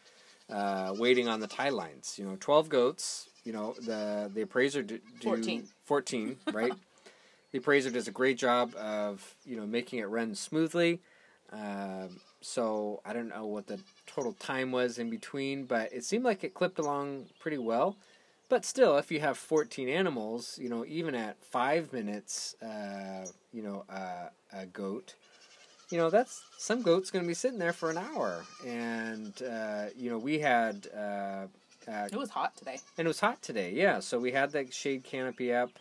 [0.50, 4.84] uh, waiting on the tie lines you know 12 goats you know the the appraiser
[4.84, 5.68] do, do 14.
[5.84, 6.74] 14 right
[7.52, 11.00] the appraiser does a great job of you know making it run smoothly
[11.52, 16.24] um, so I don't know what the total time was in between, but it seemed
[16.24, 17.98] like it clipped along pretty well.
[18.50, 23.62] But still, if you have 14 animals, you know, even at five minutes, uh, you
[23.64, 25.16] know, uh, a goat,
[25.90, 28.44] you know, that's some goats going to be sitting there for an hour.
[28.66, 30.88] And, uh, you know, we had.
[30.96, 31.48] Uh,
[31.88, 32.80] uh, It was hot today.
[32.98, 34.00] and it was hot today, yeah.
[34.00, 35.72] So we had the shade canopy up.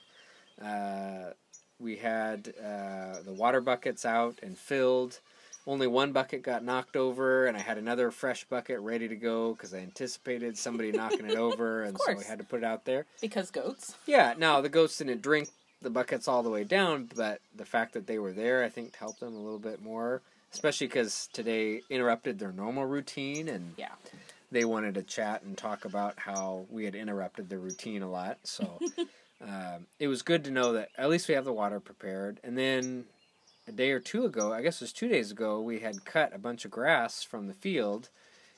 [0.62, 1.32] Uh,
[1.80, 5.20] we had uh, the water buckets out and filled.
[5.66, 9.52] Only one bucket got knocked over, and I had another fresh bucket ready to go
[9.54, 12.84] because I anticipated somebody knocking it over, and so we had to put it out
[12.84, 13.06] there.
[13.20, 13.94] Because goats.
[14.06, 15.48] Yeah, now the goats didn't drink
[15.82, 18.96] the buckets all the way down, but the fact that they were there, I think,
[18.96, 20.22] helped them a little bit more.
[20.52, 23.92] Especially because today interrupted their normal routine, and Yeah.
[24.50, 28.38] they wanted to chat and talk about how we had interrupted their routine a lot.
[28.42, 28.80] So
[29.42, 32.40] um, it was good to know that at least we have the water prepared.
[32.44, 33.04] And then
[33.66, 36.34] a day or two ago, I guess it was two days ago, we had cut
[36.34, 38.10] a bunch of grass from the field,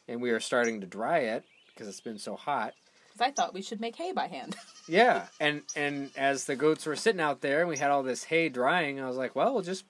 [0.08, 2.74] and we are starting to dry it because it's been so hot.
[3.12, 4.56] Because I thought we should make hay by hand.
[4.88, 8.24] Yeah, and and as the goats were sitting out there and we had all this
[8.24, 9.84] hay drying, I was like, well, we'll just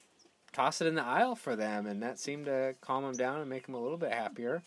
[0.52, 3.48] toss it in the aisle for them, and that seemed to calm them down and
[3.48, 4.62] make them a little bit happier.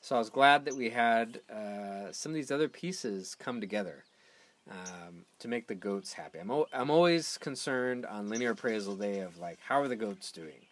[0.00, 4.02] So I was glad that we had uh, some of these other pieces come together
[4.70, 6.38] um, to make the goats happy.
[6.38, 10.32] I'm o- I'm always concerned on linear appraisal day of like, how are the goats
[10.32, 10.66] doing?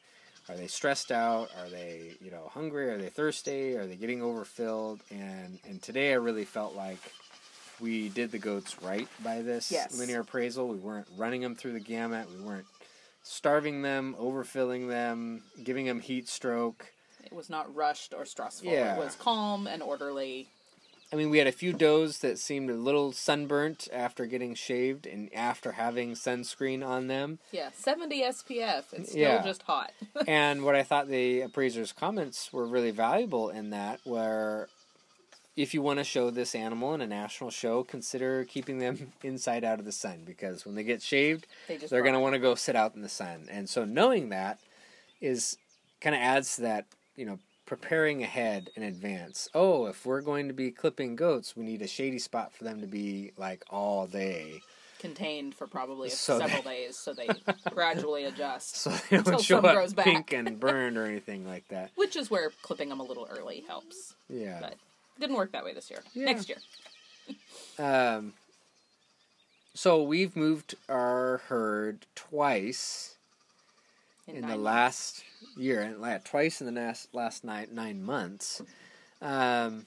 [0.48, 1.50] Are they stressed out?
[1.60, 2.90] Are they you know hungry?
[2.90, 3.76] Are they thirsty?
[3.76, 5.00] Are they getting overfilled?
[5.10, 7.00] And and today I really felt like
[7.80, 9.96] we did the goats right by this Yes.
[9.98, 10.66] linear appraisal.
[10.68, 12.26] We weren't running them through the gamut.
[12.36, 12.66] We weren't
[13.22, 16.86] starving them, overfilling them, giving them heat stroke.
[17.24, 18.70] It was not rushed or stressful.
[18.70, 18.96] Yeah.
[18.96, 20.48] It was calm and orderly.
[21.12, 25.06] I mean, we had a few does that seemed a little sunburnt after getting shaved
[25.06, 27.38] and after having sunscreen on them.
[27.50, 28.84] Yeah, 70 SPF.
[28.92, 29.42] It's still Yeah.
[29.42, 29.92] just hot.
[30.26, 34.68] and what I thought the appraiser's comments were really valuable in that, where
[35.56, 39.64] if you want to show this animal in a national show, consider keeping them inside
[39.64, 42.38] out of the sun because when they get shaved, they they're going to want to
[42.38, 43.48] go sit out in the sun.
[43.50, 44.58] And so knowing that
[45.22, 45.56] is
[46.02, 46.84] kind of adds to that,
[47.16, 47.38] you know,
[47.68, 49.46] preparing ahead in advance.
[49.54, 52.80] Oh, if we're going to be clipping goats, we need a shady spot for them
[52.80, 54.62] to be like all day.
[54.98, 57.28] contained for probably So several days, so they
[57.70, 58.76] gradually adjust.
[58.82, 60.06] So they don't Until show up grows back.
[60.06, 61.90] pink and burned or anything like that.
[61.94, 64.14] Which is where clipping them a little early helps.
[64.30, 64.58] Yeah.
[64.62, 64.74] But
[65.20, 66.00] didn't work that way this year.
[66.14, 66.24] Yeah.
[66.24, 66.58] Next year.
[67.78, 68.32] Um,
[69.74, 73.16] so we've moved our herd twice
[74.28, 75.24] in, the nine last
[75.56, 78.62] year, and la- twice in the last last nine nine months.
[79.20, 79.86] Um,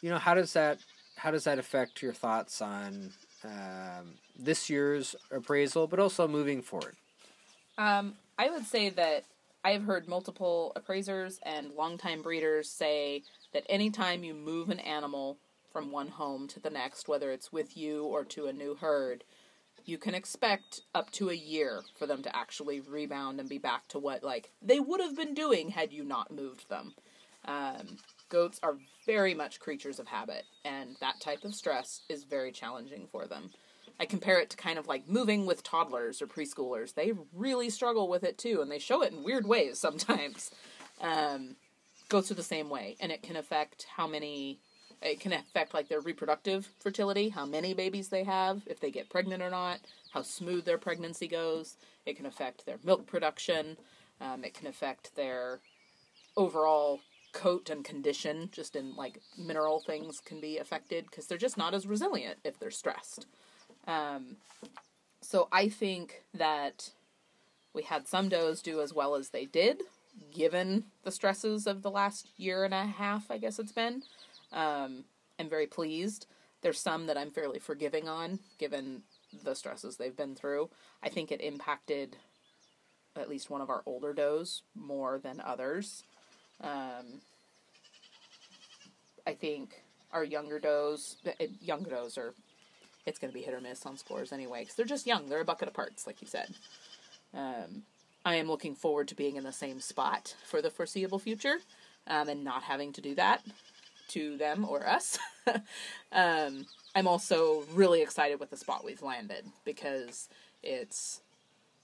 [0.00, 0.78] you know, how does that
[1.16, 3.12] how does that affect your thoughts on
[3.44, 6.96] um, this year's appraisal, but also moving forward?
[7.78, 9.24] Um, I would say that
[9.64, 13.22] I've heard multiple appraisers and longtime breeders say
[13.52, 15.38] that anytime you move an animal
[15.72, 19.24] from one home to the next, whether it's with you or to a new herd,
[19.84, 23.88] you can expect up to a year for them to actually rebound and be back
[23.88, 26.94] to what like they would have been doing had you not moved them.
[27.44, 32.52] Um, goats are very much creatures of habit, and that type of stress is very
[32.52, 33.50] challenging for them.
[33.98, 36.94] I compare it to kind of like moving with toddlers or preschoolers.
[36.94, 40.50] They really struggle with it too, and they show it in weird ways sometimes.
[41.00, 41.56] Um,
[42.08, 44.60] goats are the same way, and it can affect how many.
[45.02, 49.10] It can affect like their reproductive fertility, how many babies they have, if they get
[49.10, 49.80] pregnant or not,
[50.12, 51.76] how smooth their pregnancy goes.
[52.06, 53.76] It can affect their milk production.
[54.20, 55.60] Um, it can affect their
[56.36, 57.00] overall
[57.32, 61.74] coat and condition, just in like mineral things, can be affected because they're just not
[61.74, 63.26] as resilient if they're stressed.
[63.86, 64.36] Um,
[65.20, 66.90] so I think that
[67.72, 69.82] we had some does do as well as they did,
[70.34, 74.02] given the stresses of the last year and a half, I guess it's been.
[74.52, 75.04] Um,
[75.38, 76.26] I'm very pleased.
[76.62, 79.02] There's some that I'm fairly forgiving on, given
[79.44, 80.70] the stresses they've been through.
[81.02, 82.16] I think it impacted
[83.16, 86.04] at least one of our older does more than others.
[86.60, 87.20] Um,
[89.26, 89.82] I think
[90.12, 92.34] our younger does, eh, younger does are,
[93.06, 95.28] it's going to be hit or miss on scores anyway, because they're just young.
[95.28, 96.54] They're a bucket of parts, like you said.
[97.34, 97.82] Um,
[98.24, 101.56] I am looking forward to being in the same spot for the foreseeable future
[102.06, 103.42] um, and not having to do that
[104.12, 105.18] to them or us.
[106.12, 110.28] um, I'm also really excited with the spot we've landed because
[110.62, 111.20] it's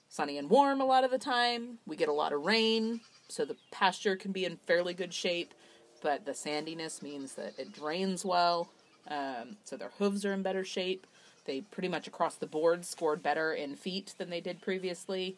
[0.08, 1.78] sunny and warm a lot of the time.
[1.86, 5.54] We get a lot of rain, so the pasture can be in fairly good shape,
[6.02, 8.68] but the sandiness means that it drains well.
[9.08, 11.06] Um, so their hooves are in better shape.
[11.46, 15.36] They pretty much across the board scored better in feet than they did previously.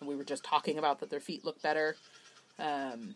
[0.00, 1.94] And we were just talking about that their feet look better.
[2.58, 3.14] Um,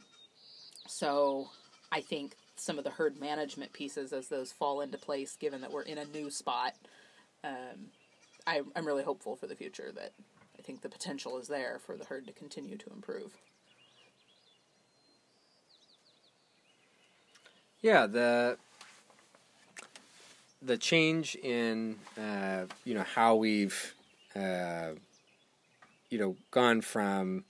[0.86, 1.48] so
[1.90, 5.72] I think some of the herd management pieces, as those fall into place, given that
[5.72, 6.74] we're in a new spot,
[7.44, 7.90] um,
[8.46, 10.12] I, I'm really hopeful for the future that
[10.58, 13.32] I think the potential is there for the herd to continue to improve.
[17.82, 18.58] Yeah, the
[20.62, 23.94] the change in uh, you know how we've
[24.34, 24.92] uh,
[26.10, 27.44] you know gone from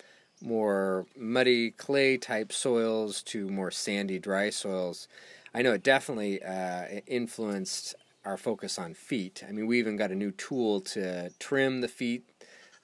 [0.46, 5.08] more muddy clay type soils to more sandy dry soils.
[5.52, 9.42] I know it definitely uh, influenced our focus on feet.
[9.46, 12.24] I mean, we even got a new tool to trim the feet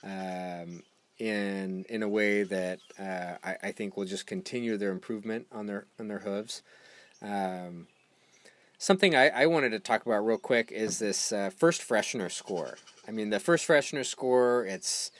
[0.03, 0.83] um,
[1.19, 5.67] in in a way that uh, I, I, think will just continue their improvement on
[5.67, 6.63] their on their hooves.
[7.21, 7.87] Um,
[8.79, 12.77] something I, I, wanted to talk about real quick is this uh, first freshener score.
[13.07, 15.13] I mean, the first freshener score, it's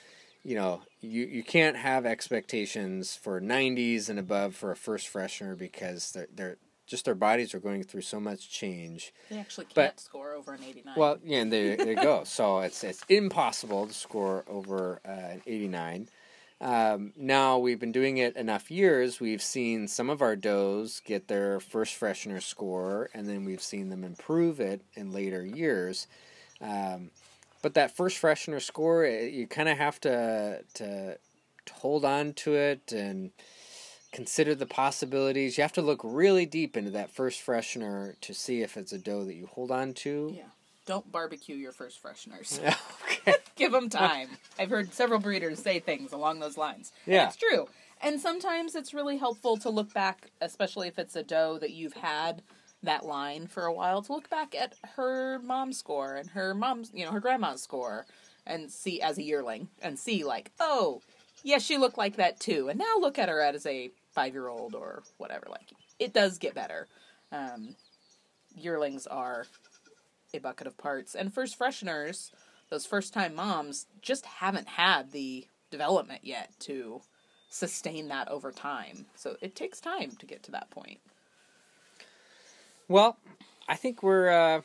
[0.43, 5.59] you know you you can't have expectations for 90s and above for a first freshener
[5.59, 9.13] because they're they're just their bodies are going through so much change.
[9.31, 10.95] They actually can't but, score over an 89.
[10.97, 12.23] Well, yeah, and there, there you go.
[12.27, 16.09] So it's it's impossible to score over uh, an 89.
[16.61, 19.21] Um, now we've been doing it enough years.
[19.21, 23.89] We've seen some of our does get their first freshener score, and then we've seen
[23.89, 26.07] them improve it in later years.
[26.61, 27.11] Um,
[27.63, 31.17] but that first freshener score, eh, you kind of have to, to
[31.67, 33.31] to hold on to it and
[34.13, 35.57] consider the possibilities.
[35.57, 38.99] You have to look really deep into that first freshener to see if it's a
[38.99, 40.33] doe that you hold on to.
[40.37, 40.43] Yeah.
[40.85, 42.59] Don't barbecue your first fresheners.
[43.05, 43.35] okay.
[43.57, 44.29] Give them time.
[44.59, 46.93] I've heard several breeders say things along those lines.
[47.07, 47.29] Yeah.
[47.29, 47.69] it's true.
[48.01, 51.93] And sometimes it's really helpful to look back, especially if it's a doe that you've
[51.93, 52.43] had
[52.83, 56.91] that line for a while, to look back at her mom's score and her mom's,
[56.93, 58.07] you know, her grandma's score
[58.47, 61.01] and see as a yearling and see like, oh,
[61.43, 62.69] yes, she looked like that too.
[62.69, 65.47] And now look at her as a five year old or whatever.
[65.49, 66.89] Like, it does get better.
[67.31, 67.77] Um,
[68.57, 69.47] yearlings are
[70.35, 71.15] a bucket of parts.
[71.15, 72.31] And first fresheners,
[72.71, 77.03] those first time moms, just haven't had the development yet to
[77.49, 79.07] sustain that over time.
[79.15, 81.01] So it takes time to get to that point.
[82.93, 83.17] Well,
[83.67, 84.61] I think we're uh,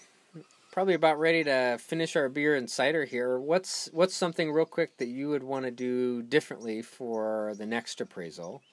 [0.73, 3.39] probably about ready to finish our beer and cider here.
[3.39, 8.01] What's what's something real quick that you would want to do differently for the next
[8.01, 8.63] appraisal,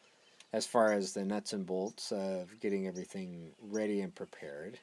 [0.53, 4.81] as far as the nuts and bolts of getting everything ready and prepared?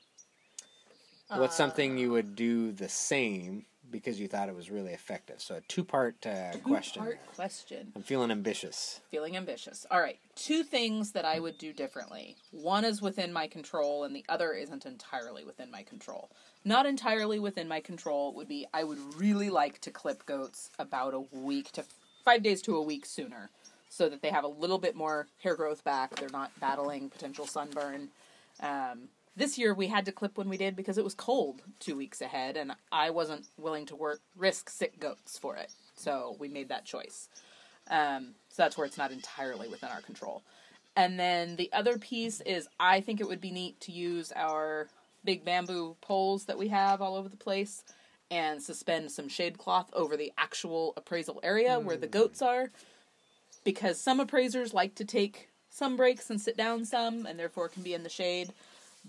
[1.35, 5.41] What's something you would do the same because you thought it was really effective?
[5.41, 7.03] So a two-part uh, question.
[7.03, 7.91] Two-part question.
[7.95, 9.01] I'm feeling ambitious.
[9.11, 9.85] Feeling ambitious.
[9.91, 10.17] All right.
[10.35, 12.37] Two things that I would do differently.
[12.51, 16.29] One is within my control, and the other isn't entirely within my control.
[16.63, 21.13] Not entirely within my control would be I would really like to clip goats about
[21.13, 21.83] a week to
[22.23, 23.49] five days to a week sooner,
[23.89, 26.15] so that they have a little bit more hair growth back.
[26.15, 28.09] They're not battling potential sunburn.
[28.61, 31.95] Um, this year we had to clip when we did because it was cold two
[31.95, 35.71] weeks ahead, and I wasn't willing to work risk sick goats for it.
[35.95, 37.29] So we made that choice.
[37.89, 40.43] Um, so that's where it's not entirely within our control.
[40.95, 44.87] And then the other piece is I think it would be neat to use our
[45.23, 47.83] big bamboo poles that we have all over the place
[48.29, 51.83] and suspend some shade cloth over the actual appraisal area mm.
[51.83, 52.71] where the goats are.
[53.63, 57.83] Because some appraisers like to take some breaks and sit down some and therefore can
[57.83, 58.51] be in the shade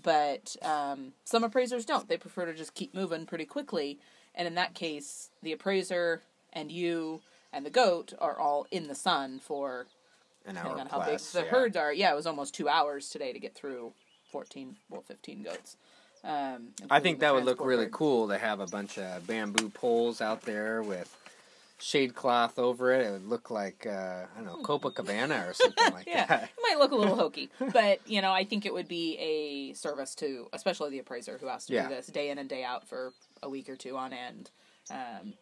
[0.01, 2.07] but um, some appraisers don't.
[2.07, 3.99] They prefer to just keep moving pretty quickly.
[4.35, 6.21] And in that case, the appraiser
[6.51, 7.21] and you
[7.51, 9.85] and the goat are all in the sun for
[10.45, 10.63] an hour.
[10.63, 11.45] depending on how big the yeah.
[11.45, 11.93] herds are.
[11.93, 13.93] Yeah, it was almost two hours today to get through
[14.31, 15.77] fourteen, well, fifteen goats.
[16.23, 17.91] Um, I think that would look really herd.
[17.91, 21.15] cool to have a bunch of bamboo poles out there with
[21.79, 23.05] shade cloth over it.
[23.05, 26.43] It would look like uh, I don't know Copacabana or something like Yeah, that.
[26.43, 29.73] it might look a little hokey, but you know, I think it would be a
[29.73, 31.87] service to, especially the appraiser who has to Yeah.
[31.87, 34.49] do this day in and day out for a week or two on end.
[34.89, 35.33] Um,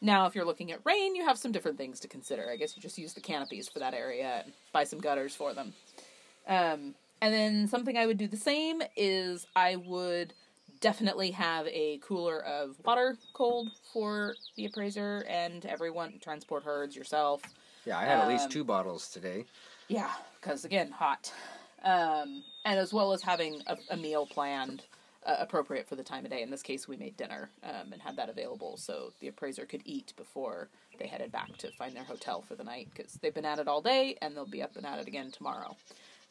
[0.00, 2.48] now, if you're looking at rain, you have some different things to consider.
[2.50, 5.54] I guess you just use the canopies for that area and buy some gutters for
[5.54, 5.72] them.
[6.46, 10.34] Um, and then something I would do the same is I would
[10.80, 17.42] definitely have a cooler of water cold for the appraiser and everyone transport herds yourself.
[17.84, 19.44] Yeah, I had at least Um, two bottles today.
[19.88, 20.10] Yeah,
[20.40, 21.32] because again, hot.
[21.82, 24.82] Um, and as well as having a, a meal planned
[25.26, 26.42] uh, appropriate for the time of day.
[26.42, 29.82] In this case, we made dinner um, and had that available so the appraiser could
[29.84, 30.68] eat before
[30.98, 33.68] they headed back to find their hotel for the night because they've been at it
[33.68, 35.76] all day and they'll be up and at it again tomorrow.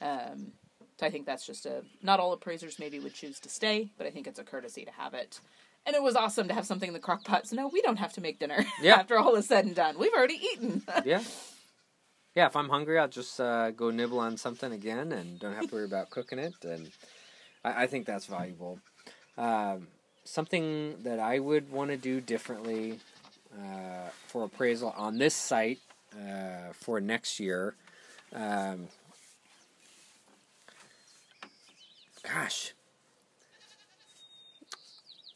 [0.02, 0.52] Um,
[1.00, 1.84] so I think that's just a.
[2.02, 4.92] Not all appraisers maybe would choose to stay, but I think it's a courtesy to
[4.92, 5.40] have it.
[5.86, 7.98] And it was awesome to have something in the crock pot, so now we don't
[7.98, 8.96] have to make dinner Yeah.
[8.96, 9.98] after all is said and done.
[9.98, 10.84] We've already eaten.
[11.06, 11.24] Yeah.
[12.36, 15.70] Yeah, if I'm hungry, I'll just uh, go nibble on something again and don't have
[15.70, 16.54] to worry about cooking it.
[16.64, 16.92] And
[17.64, 18.80] I, I think that's valuable.
[19.40, 19.88] Um,
[20.24, 23.00] something that I would want to do differently
[23.58, 25.80] uh, for appraisal on this site
[26.14, 27.74] uh, for next year.
[28.36, 28.88] Um,
[32.34, 32.74] gosh.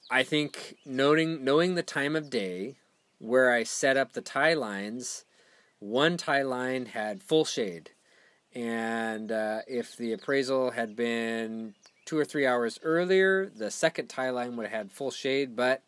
[0.10, 2.76] I think noting knowing the time of day
[3.20, 5.26] where I set up the tie lines,
[5.80, 7.92] one tie line had full shade,
[8.54, 11.76] and uh, if the appraisal had been
[12.06, 15.84] two or three hours earlier, the second tie line would have had full shade, but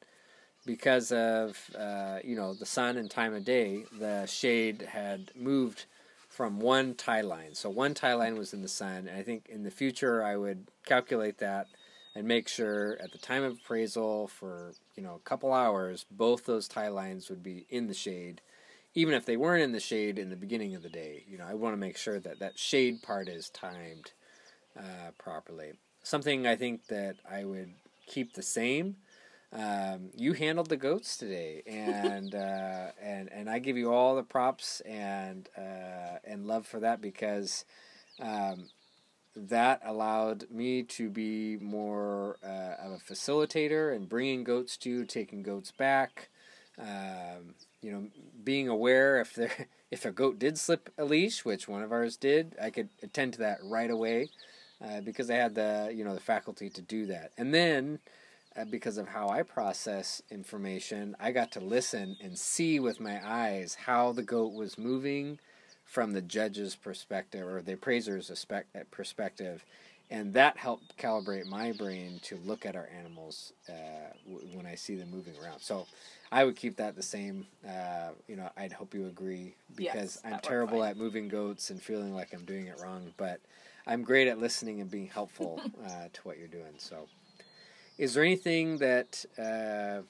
[0.66, 5.86] because of uh, you know the sun and time of day, the shade had moved
[6.34, 7.54] from one tie line.
[7.54, 10.36] So one tie line was in the sun, and I think in the future I
[10.36, 11.68] would calculate that
[12.16, 16.46] and make sure at the time of appraisal for you know a couple hours both
[16.46, 18.42] those tie lines would be in the shade
[18.96, 21.46] even if they weren't in the shade in the beginning of the day you know
[21.46, 24.12] i want to make sure that that shade part is timed
[24.78, 25.74] uh, properly
[26.04, 27.74] something i think that i would
[28.06, 28.96] keep the same
[29.54, 34.24] um, you handled the goats today and uh, and and i give you all the
[34.24, 37.66] props and uh, and love for that because
[38.22, 38.70] um,
[39.36, 45.06] that allowed me to be more uh, of a facilitator and bringing goats to you,
[45.06, 46.30] taking goats back.
[46.78, 48.08] Um, you know,
[48.44, 52.18] being aware if there if a goat did slip a leash, which one of ours
[52.18, 54.30] did, I could attend to that right away
[54.84, 57.32] uh, because I had the you know the faculty to do that.
[57.38, 58.00] And then
[58.70, 63.76] because of how I process information, I got to listen and see with my eyes
[63.76, 65.40] how the goat was moving
[65.86, 69.66] from the judge's perspective or the appraiser's uh, perspective,
[70.10, 73.74] and that helped calibrate my brain to look at our animals uh,
[74.30, 75.60] w- when I see them moving around.
[75.62, 75.86] So
[76.32, 77.46] I would keep that the same.
[77.68, 81.82] Uh, you know, I'd hope you agree because Yes, I'm terrible at moving goats and
[81.82, 83.40] feeling like I'm doing it wrong, but
[83.86, 86.74] I'm great at listening and being helpful uh, to what you're doing.
[86.78, 87.08] So,
[87.98, 90.02] is there anything that uh,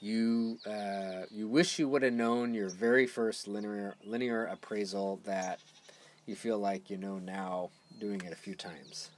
[0.00, 5.60] you uh, you wish you would have known your very first linear linear appraisal that
[6.26, 9.10] you feel like you know now doing it a few times?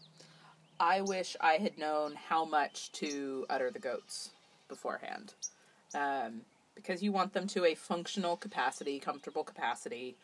[0.79, 4.31] I wish I had known how much to udder the goats
[4.69, 5.35] beforehand.
[5.95, 6.43] Um,
[6.75, 10.17] because you want them to a functional capacity, comfortable capacity.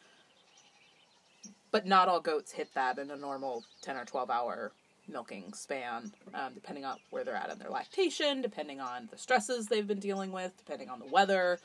[1.71, 4.73] But not all goats hit that in a normal 10 or 12 hour
[5.09, 9.67] milking span, um, depending on where they're at in their lactation, depending on the stresses
[9.67, 11.59] they've been dealing with, depending on the weather,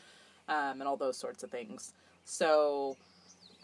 [0.47, 1.93] um, and all those sorts of things.
[2.25, 2.97] So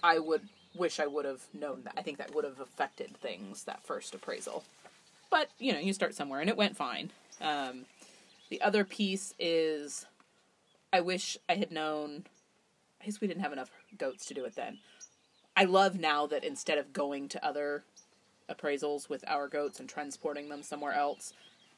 [0.04, 0.42] I would
[0.76, 1.94] wish I would have known that.
[1.98, 4.64] I think that would have affected things that first appraisal
[5.30, 7.12] but you know you start somewhere and it went fine
[7.42, 7.86] um,
[8.50, 10.06] the other piece is
[10.92, 12.24] i wish i had known
[13.02, 14.80] i guess we didn't have enough goats to do it then
[15.56, 17.84] i love now that instead of going to other
[18.50, 21.34] appraisals with our goats and transporting them somewhere else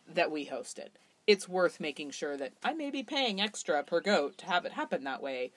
[0.07, 0.97] that we host it
[1.27, 4.73] it's worth making sure that i may be paying extra per goat to have it
[4.73, 5.51] happen that way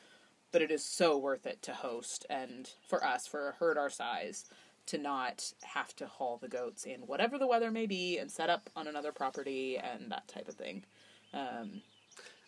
[0.50, 3.90] but it is so worth it to host and for us for a herd our
[3.90, 4.44] size
[4.86, 8.50] to not have to haul the goats in whatever the weather may be and set
[8.50, 10.84] up on another property and that type of thing.
[11.32, 11.82] Um,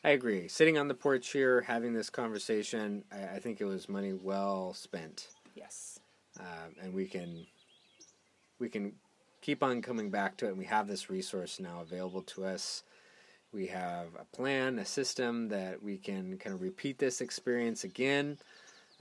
[0.03, 0.49] I agree.
[0.49, 4.75] Sitting on the porch here, having this conversation, I, I think it was money well
[4.75, 5.99] spent, yes.
[6.41, 7.47] um, and we can
[8.59, 8.93] we can
[9.41, 10.51] keep on coming back to it.
[10.51, 12.83] And we have this resource now available to us.
[13.53, 18.39] We have a plan, a system that we can kind of repeat this experience again.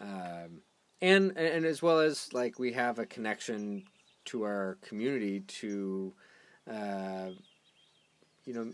[0.02, 0.62] Um,
[1.02, 3.84] and and as well as like we have a connection
[4.26, 6.14] to our community to
[6.72, 7.30] uh,
[8.46, 8.72] you know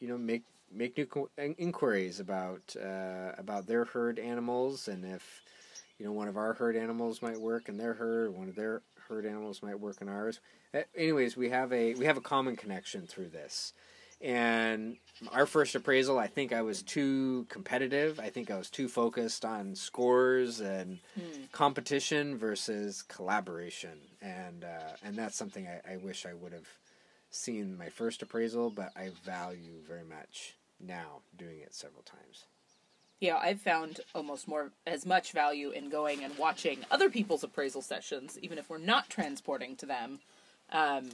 [0.00, 0.42] you know make
[0.72, 5.42] make new inquiries about uh, about their herd animals and if
[5.98, 8.82] you know one of our herd animals might work in their herd one of their
[9.12, 10.40] herd animals might work in ours.
[10.96, 13.72] Anyways we have a we have a common connection through this.
[14.20, 14.96] And
[15.32, 18.18] our first appraisal i think i was too competitive.
[18.20, 20.98] I think i was too focused on scores and
[21.52, 23.98] competition versus collaboration.
[24.20, 26.68] And uh, and that's something I, I wish i would have
[27.30, 32.44] seen my first appraisal but i value very much now doing it several times
[33.22, 37.80] Yeah, I've found almost more as much value in going and watching other people's appraisal
[37.80, 40.18] sessions, even if we're not transporting to them.
[40.72, 41.08] Um,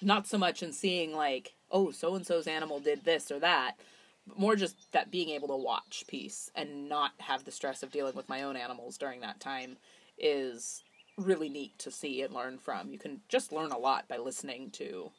[0.00, 3.74] not so much in seeing like, oh, so and so's animal did this or that,
[4.26, 7.92] but more just that being able to watch piece and not have the stress of
[7.92, 9.76] dealing with my own animals during that time
[10.16, 10.82] is
[11.18, 12.90] really neat to see and learn from.
[12.90, 15.10] You can just learn a lot by listening to,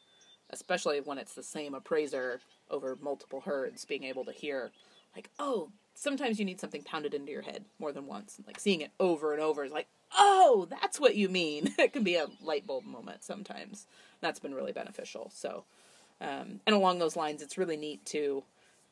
[0.49, 2.39] especially when it's the same appraiser
[2.71, 4.71] over multiple herds, being able to hear
[5.15, 8.39] like, oh, sometimes you need something pounded into your head more than once.
[8.45, 9.87] Like seeing it over and over is like,
[10.17, 11.73] oh, that's what you mean.
[11.79, 13.87] it can be a light bulb moment sometimes.
[14.19, 15.31] That's been really beneficial.
[15.33, 15.65] So,
[16.19, 18.43] um, and along those lines, it's really neat to,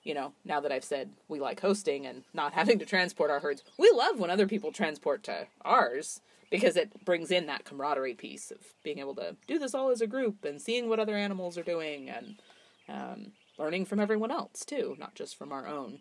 [0.04, 3.40] you know, now that I've said we like hosting and not having to transport our
[3.40, 8.16] herds, we love when other people transport to ours because it brings in that camaraderie
[8.16, 11.16] piece of being able to do this all as a group and seeing what other
[11.16, 12.42] animals are doing and
[12.88, 16.00] um, learning from everyone else too, not just from our own.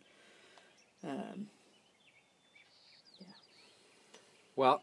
[1.04, 1.48] Um,
[4.58, 4.82] Well,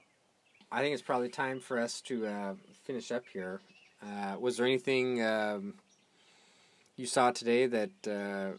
[0.71, 2.53] I think it's probably time for us to uh,
[2.85, 3.59] finish up here.
[4.01, 5.73] Uh, was there anything um,
[6.95, 8.57] you saw today that uh,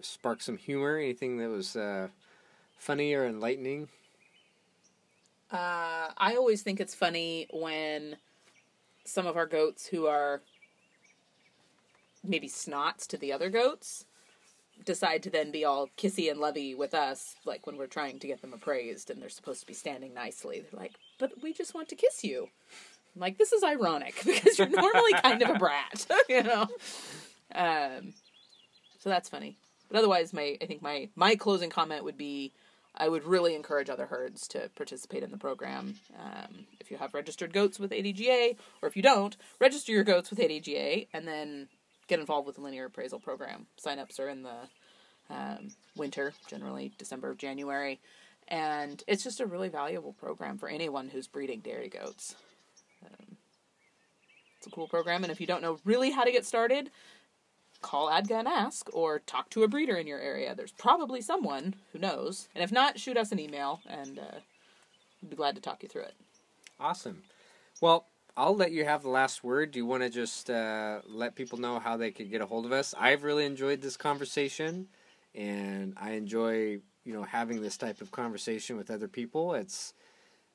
[0.00, 0.98] sparked some humor?
[0.98, 2.08] Anything that was uh,
[2.76, 3.86] funny or enlightening?
[5.52, 8.16] Uh, I always think it's funny when
[9.04, 10.42] some of our goats who are
[12.24, 14.04] maybe snots to the other goats
[14.84, 18.26] decide to then be all kissy and lovey with us, like when we're trying to
[18.26, 20.60] get them appraised and they're supposed to be standing nicely.
[20.60, 22.48] They're like, but we just want to kiss you.
[23.14, 26.66] I'm like, this is ironic because you're normally kind of a brat, you know?
[27.54, 28.14] Um,
[28.98, 29.56] so that's funny.
[29.90, 32.52] But otherwise, my I think my my closing comment would be
[32.96, 35.96] I would really encourage other herds to participate in the program.
[36.18, 40.30] Um, if you have registered goats with ADGA, or if you don't, register your goats
[40.30, 41.68] with ADGA and then
[42.06, 43.66] get involved with the linear appraisal program.
[43.76, 44.68] Sign-ups are in the
[45.30, 48.00] um, winter, generally December, January,
[48.48, 52.34] and it's just a really valuable program for anyone who's breeding dairy goats.
[53.04, 53.36] Um,
[54.58, 56.90] it's a cool program, and if you don't know really how to get started,
[57.80, 60.54] call ADGA and ask, or talk to a breeder in your area.
[60.54, 64.38] There's probably someone who knows, and if not, shoot us an email, and uh,
[65.20, 66.14] we'd be glad to talk you through it.
[66.80, 67.22] Awesome.
[67.80, 69.70] Well, I'll let you have the last word.
[69.70, 72.66] Do you want to just uh, let people know how they could get a hold
[72.66, 72.92] of us?
[72.98, 74.88] I've really enjoyed this conversation,
[75.34, 79.54] and I enjoy you know having this type of conversation with other people.
[79.54, 79.94] It's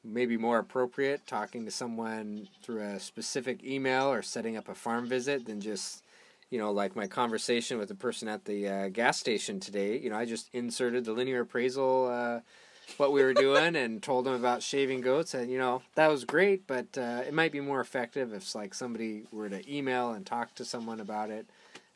[0.03, 5.07] maybe more appropriate talking to someone through a specific email or setting up a farm
[5.07, 6.03] visit than just
[6.49, 9.97] you know like my conversation with the person at the uh, gas station today.
[9.97, 12.09] You know, I just inserted the linear appraisal.
[12.11, 12.39] Uh,
[12.97, 16.23] what we were doing and told them about shaving goats and you know that was
[16.25, 20.25] great but uh, it might be more effective if like somebody were to email and
[20.25, 21.49] talk to someone about it.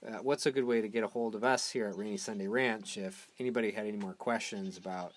[0.05, 2.47] Uh, what's a good way to get a hold of us here at rainy sunday
[2.47, 5.13] ranch if anybody had any more questions about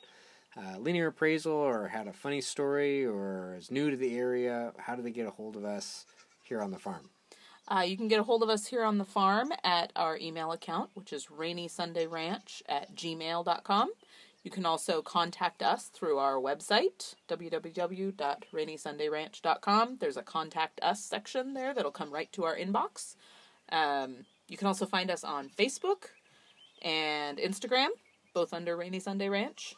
[0.56, 4.72] uh, linear appraisal or had a funny story or is new to the area?
[4.78, 6.06] How do they get a hold of us
[6.42, 7.10] here on the farm?
[7.68, 10.52] Uh, you can get a hold of us here on the farm at our email
[10.52, 13.90] account, which is rainysundayranch at gmail.com.
[14.46, 19.96] You can also contact us through our website, www.rainysundayranch.com.
[19.98, 23.16] There's a contact us section there that'll come right to our inbox.
[23.72, 26.10] Um, you can also find us on Facebook
[26.80, 27.88] and Instagram,
[28.34, 29.74] both under Rainy Sunday Ranch.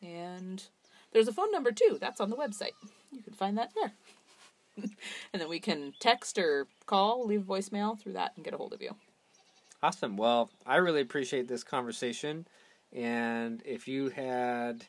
[0.00, 0.62] And
[1.12, 2.74] there's a phone number too, that's on the website.
[3.10, 3.92] You can find that there.
[5.32, 8.56] and then we can text or call, leave a voicemail through that, and get a
[8.56, 8.94] hold of you.
[9.82, 10.16] Awesome.
[10.16, 12.46] Well, I really appreciate this conversation.
[12.94, 14.84] And if you had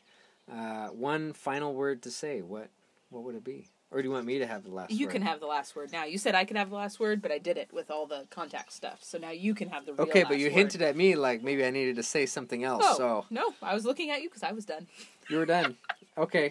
[0.52, 2.68] uh, one final word to say, what
[3.10, 3.68] what would it be?
[3.90, 5.12] Or do you want me to have the last You word?
[5.12, 6.04] can have the last word now.
[6.04, 8.26] You said I could have the last word, but I did it with all the
[8.30, 8.98] contact stuff.
[9.02, 10.54] So now you can have the real Okay, but you word.
[10.54, 12.84] hinted at me like maybe I needed to say something else.
[12.84, 14.86] Oh So no, I was looking at you because I was done.
[15.28, 15.76] you were done.
[16.18, 16.50] Okay.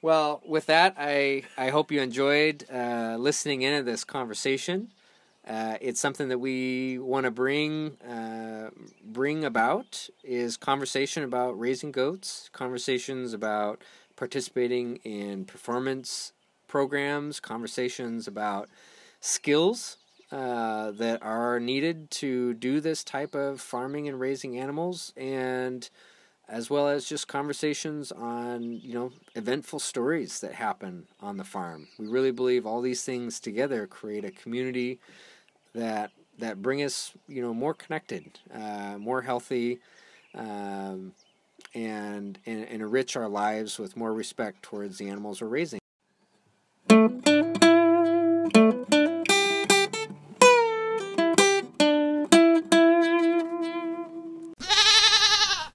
[0.00, 4.90] well, with that, I I hope you enjoyed uh, listening into this conversation.
[5.46, 8.70] Uh, it's something that we want to bring uh,
[9.04, 13.82] bring about is conversation about raising goats, conversations about
[14.14, 16.32] participating in performance
[16.68, 18.68] programs, conversations about
[19.20, 19.96] skills
[20.30, 25.90] uh, that are needed to do this type of farming and raising animals, and
[26.48, 31.88] as well as just conversations on you know eventful stories that happen on the farm.
[31.98, 35.00] We really believe all these things together create a community
[35.74, 39.78] that that bring us you know more connected, uh, more healthy.
[40.34, 41.12] Um,
[41.74, 45.78] and, and, and enrich our lives with more respect towards the animals we're raising.